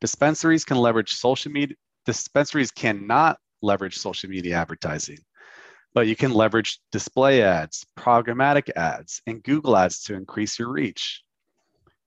Dispensaries 0.00 0.64
can 0.64 0.76
leverage 0.76 1.14
social 1.14 1.52
media, 1.52 1.76
dispensaries 2.04 2.70
cannot 2.70 3.38
leverage 3.62 3.96
social 3.96 4.30
media 4.30 4.56
advertising 4.56 5.18
but 5.96 6.06
you 6.06 6.14
can 6.14 6.30
leverage 6.30 6.78
display 6.92 7.40
ads, 7.40 7.86
programmatic 7.98 8.68
ads, 8.76 9.22
and 9.26 9.42
Google 9.42 9.74
ads 9.74 10.02
to 10.02 10.14
increase 10.14 10.58
your 10.58 10.70
reach. 10.70 11.22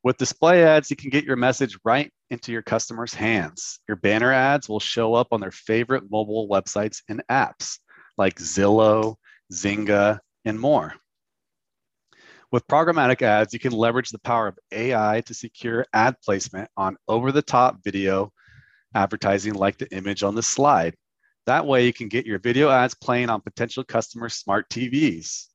With 0.04 0.18
display 0.18 0.64
ads, 0.64 0.92
you 0.92 0.96
can 0.96 1.10
get 1.10 1.24
your 1.24 1.38
message 1.38 1.76
right 1.84 2.14
into 2.30 2.52
your 2.52 2.62
customers' 2.62 3.14
hands. 3.14 3.80
Your 3.88 3.98
banner 3.98 4.32
ads 4.32 4.70
will 4.70 4.80
show 4.80 5.14
up 5.14 5.28
on 5.32 5.42
their 5.42 5.52
favorite 5.52 6.10
mobile 6.10 6.48
websites 6.48 7.02
and 7.10 7.24
apps 7.30 7.80
like 8.18 8.36
Zillow, 8.36 9.16
Zynga, 9.52 10.20
and 10.46 10.60
more. 10.60 10.94
With 12.52 12.68
programmatic 12.68 13.22
ads, 13.22 13.54
you 13.54 13.60
can 13.60 13.72
leverage 13.72 14.10
the 14.10 14.20
power 14.20 14.48
of 14.48 14.60
AI 14.72 15.22
to 15.22 15.34
secure 15.34 15.86
ad 15.94 16.16
placement 16.24 16.70
on 16.76 16.98
over 17.08 17.32
the 17.32 17.42
top 17.42 17.78
video 17.84 18.32
advertising 18.96 19.54
like 19.54 19.78
the 19.78 19.92
image 19.96 20.24
on 20.24 20.34
the 20.34 20.42
slide 20.42 20.96
that 21.50 21.66
way 21.66 21.84
you 21.84 21.92
can 21.92 22.10
get 22.10 22.28
your 22.28 22.38
video 22.38 22.70
ads 22.70 22.94
playing 22.94 23.32
on 23.32 23.42
potential 23.42 23.84
customers' 23.84 24.36
smart 24.36 24.70
TVs. 24.70 25.48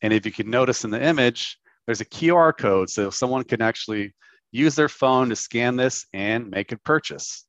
And 0.00 0.10
if 0.10 0.24
you 0.24 0.32
can 0.32 0.48
notice 0.48 0.82
in 0.84 0.90
the 0.90 1.04
image, 1.04 1.58
there's 1.84 2.00
a 2.00 2.06
QR 2.06 2.56
code 2.56 2.88
so 2.88 3.10
someone 3.10 3.44
can 3.44 3.60
actually 3.60 4.14
use 4.56 4.74
their 4.74 4.88
phone 4.88 5.28
to 5.28 5.36
scan 5.36 5.76
this 5.76 6.06
and 6.12 6.50
make 6.50 6.72
a 6.72 6.78
purchase. 6.78 7.44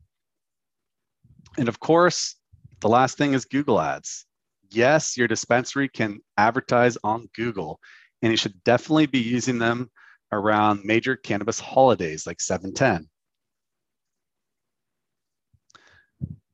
And 1.58 1.68
of 1.68 1.80
course, 1.80 2.36
the 2.82 2.90
last 2.90 3.18
thing 3.18 3.34
is 3.34 3.46
Google 3.46 3.80
Ads. 3.80 4.26
Yes, 4.70 5.18
your 5.18 5.28
dispensary 5.28 5.88
can 5.90 6.20
advertise 6.38 6.98
on 7.04 7.30
Google, 7.36 7.80
and 8.22 8.32
you 8.32 8.38
should 8.38 8.64
definitely 8.64 9.06
be 9.06 9.20
using 9.20 9.58
them 9.58 9.90
around 10.32 10.82
major 10.84 11.16
cannabis 11.16 11.60
holidays 11.60 12.28
like 12.28 12.42
710. 12.42 13.08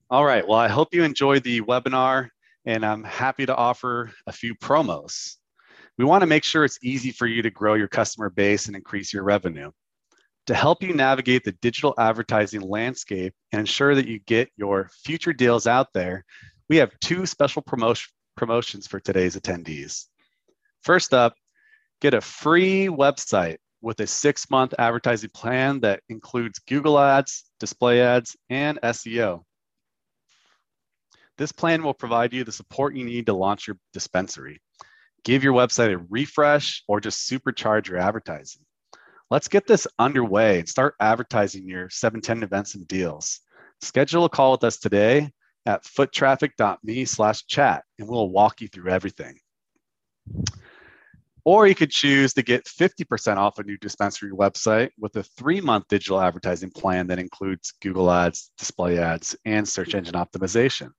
All 0.09 0.23
right. 0.23 0.47
Well, 0.47 0.59
I 0.59 0.67
hope 0.67 0.93
you 0.93 1.03
enjoyed 1.03 1.43
the 1.43 1.61
webinar 1.61 2.29
and 2.65 2.85
I'm 2.85 3.03
happy 3.03 3.45
to 3.47 3.55
offer 3.55 4.11
a 4.27 4.31
few 4.31 4.53
promos. 4.55 5.37
We 5.97 6.05
want 6.05 6.21
to 6.21 6.27
make 6.27 6.43
sure 6.43 6.63
it's 6.63 6.77
easy 6.83 7.11
for 7.11 7.25
you 7.25 7.41
to 7.41 7.49
grow 7.49 7.73
your 7.73 7.87
customer 7.87 8.29
base 8.29 8.67
and 8.67 8.75
increase 8.75 9.11
your 9.11 9.23
revenue. 9.23 9.71
To 10.47 10.53
help 10.53 10.83
you 10.83 10.93
navigate 10.93 11.45
the 11.45 11.53
digital 11.53 11.93
advertising 11.97 12.61
landscape 12.61 13.33
and 13.53 13.61
ensure 13.61 13.95
that 13.95 14.07
you 14.07 14.19
get 14.19 14.49
your 14.57 14.89
future 15.03 15.31
deals 15.31 15.67
out 15.67 15.87
there, 15.93 16.25
we 16.67 16.77
have 16.77 16.91
two 16.99 17.25
special 17.25 17.61
promotion, 17.61 18.11
promotions 18.35 18.85
for 18.85 18.99
today's 18.99 19.37
attendees. 19.37 20.07
First 20.81 21.13
up, 21.13 21.35
get 22.01 22.13
a 22.13 22.19
free 22.19 22.87
website 22.87 23.57
with 23.81 24.01
a 24.01 24.07
six 24.07 24.49
month 24.49 24.73
advertising 24.77 25.29
plan 25.33 25.79
that 25.81 26.01
includes 26.09 26.59
Google 26.59 26.99
Ads, 26.99 27.45
display 27.59 28.01
ads, 28.01 28.35
and 28.49 28.79
SEO. 28.81 29.43
This 31.37 31.53
plan 31.53 31.83
will 31.83 31.93
provide 31.93 32.33
you 32.33 32.43
the 32.43 32.51
support 32.51 32.95
you 32.95 33.05
need 33.05 33.27
to 33.27 33.33
launch 33.33 33.67
your 33.67 33.77
dispensary. 33.93 34.61
Give 35.23 35.43
your 35.43 35.53
website 35.53 35.93
a 35.93 36.05
refresh 36.09 36.83
or 36.87 36.99
just 36.99 37.29
supercharge 37.29 37.87
your 37.87 37.97
advertising. 37.97 38.63
Let's 39.33 39.47
get 39.47 39.65
this 39.65 39.87
underway 39.97 40.59
and 40.59 40.69
start 40.69 40.93
advertising 40.99 41.67
your 41.67 41.89
710 41.89 42.43
events 42.43 42.75
and 42.75 42.87
deals. 42.87 43.39
Schedule 43.81 44.25
a 44.25 44.29
call 44.29 44.51
with 44.51 44.63
us 44.63 44.77
today 44.77 45.31
at 45.65 45.85
foottraffic.me 45.85 47.05
slash 47.05 47.43
chat 47.47 47.83
and 47.97 48.07
we'll 48.07 48.29
walk 48.29 48.61
you 48.61 48.67
through 48.67 48.91
everything. 48.91 49.39
Or 51.43 51.65
you 51.65 51.73
could 51.73 51.89
choose 51.89 52.35
to 52.35 52.43
get 52.43 52.65
50% 52.65 53.37
off 53.37 53.57
a 53.57 53.63
new 53.63 53.75
dispensary 53.79 54.29
website 54.29 54.91
with 54.99 55.15
a 55.15 55.23
three 55.23 55.61
month 55.61 55.87
digital 55.89 56.21
advertising 56.21 56.69
plan 56.69 57.07
that 57.07 57.17
includes 57.17 57.73
Google 57.81 58.11
Ads, 58.11 58.51
display 58.59 58.99
ads, 58.99 59.35
and 59.45 59.67
search 59.67 59.95
engine 59.95 60.13
optimization. 60.13 60.91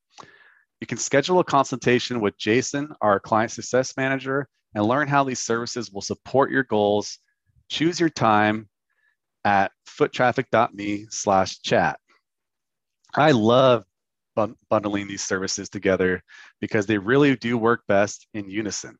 You 0.81 0.89
can 0.89 0.99
schedule 0.99 1.39
a 1.39 1.45
consultation 1.45 2.21
with 2.21 2.37
Jason, 2.37 2.97
our 3.01 3.21
client 3.21 3.53
success 3.53 3.97
manager, 3.97 4.49
and 4.75 4.85
learn 4.85 5.07
how 5.07 5.23
these 5.23 5.39
services 5.39 5.93
will 5.93 6.03
support 6.03 6.51
your 6.51 6.65
goals. 6.65 7.21
Choose 7.69 7.99
your 7.99 8.09
time 8.09 8.69
at 9.45 9.73
foottraffic.me 9.89 11.07
slash 11.11 11.61
chat. 11.61 11.99
I 13.15 13.31
love 13.33 13.85
bundling 14.69 15.07
these 15.07 15.23
services 15.23 15.69
together 15.69 16.23
because 16.61 16.87
they 16.87 16.99
really 16.99 17.37
do 17.37 17.57
work 17.57 17.83
best 17.87 18.27
in 18.35 18.51
unison. 18.51 18.97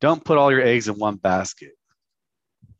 Don't 0.00 0.24
put 0.24 0.38
all 0.38 0.50
your 0.50 0.62
eggs 0.62 0.88
in 0.88 0.94
one 0.94 1.16
basket. 1.16 1.72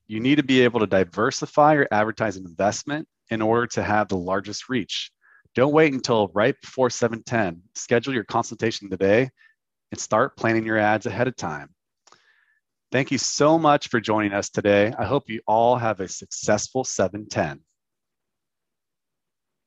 You 0.06 0.20
need 0.20 0.36
to 0.36 0.42
be 0.42 0.62
able 0.62 0.80
to 0.80 0.86
diversify 0.86 1.74
your 1.74 1.88
advertising 1.90 2.44
investment 2.44 3.06
in 3.30 3.42
order 3.42 3.66
to 3.66 3.82
have 3.82 4.08
the 4.08 4.16
largest 4.16 4.68
reach. 4.68 5.10
Don't 5.54 5.72
wait 5.72 5.92
until 5.92 6.30
right 6.34 6.54
before 6.62 6.88
710. 6.88 7.62
Schedule 7.74 8.14
your 8.14 8.24
consultation 8.24 8.88
today 8.88 9.28
and 9.90 10.00
start 10.00 10.36
planning 10.36 10.64
your 10.64 10.78
ads 10.78 11.06
ahead 11.06 11.28
of 11.28 11.36
time. 11.36 11.68
Thank 12.90 13.10
you 13.10 13.18
so 13.18 13.58
much 13.58 13.88
for 13.88 14.00
joining 14.00 14.32
us 14.32 14.48
today. 14.48 14.94
I 14.98 15.04
hope 15.04 15.28
you 15.28 15.42
all 15.46 15.76
have 15.76 16.00
a 16.00 16.08
successful 16.08 16.84
710. 16.84 17.60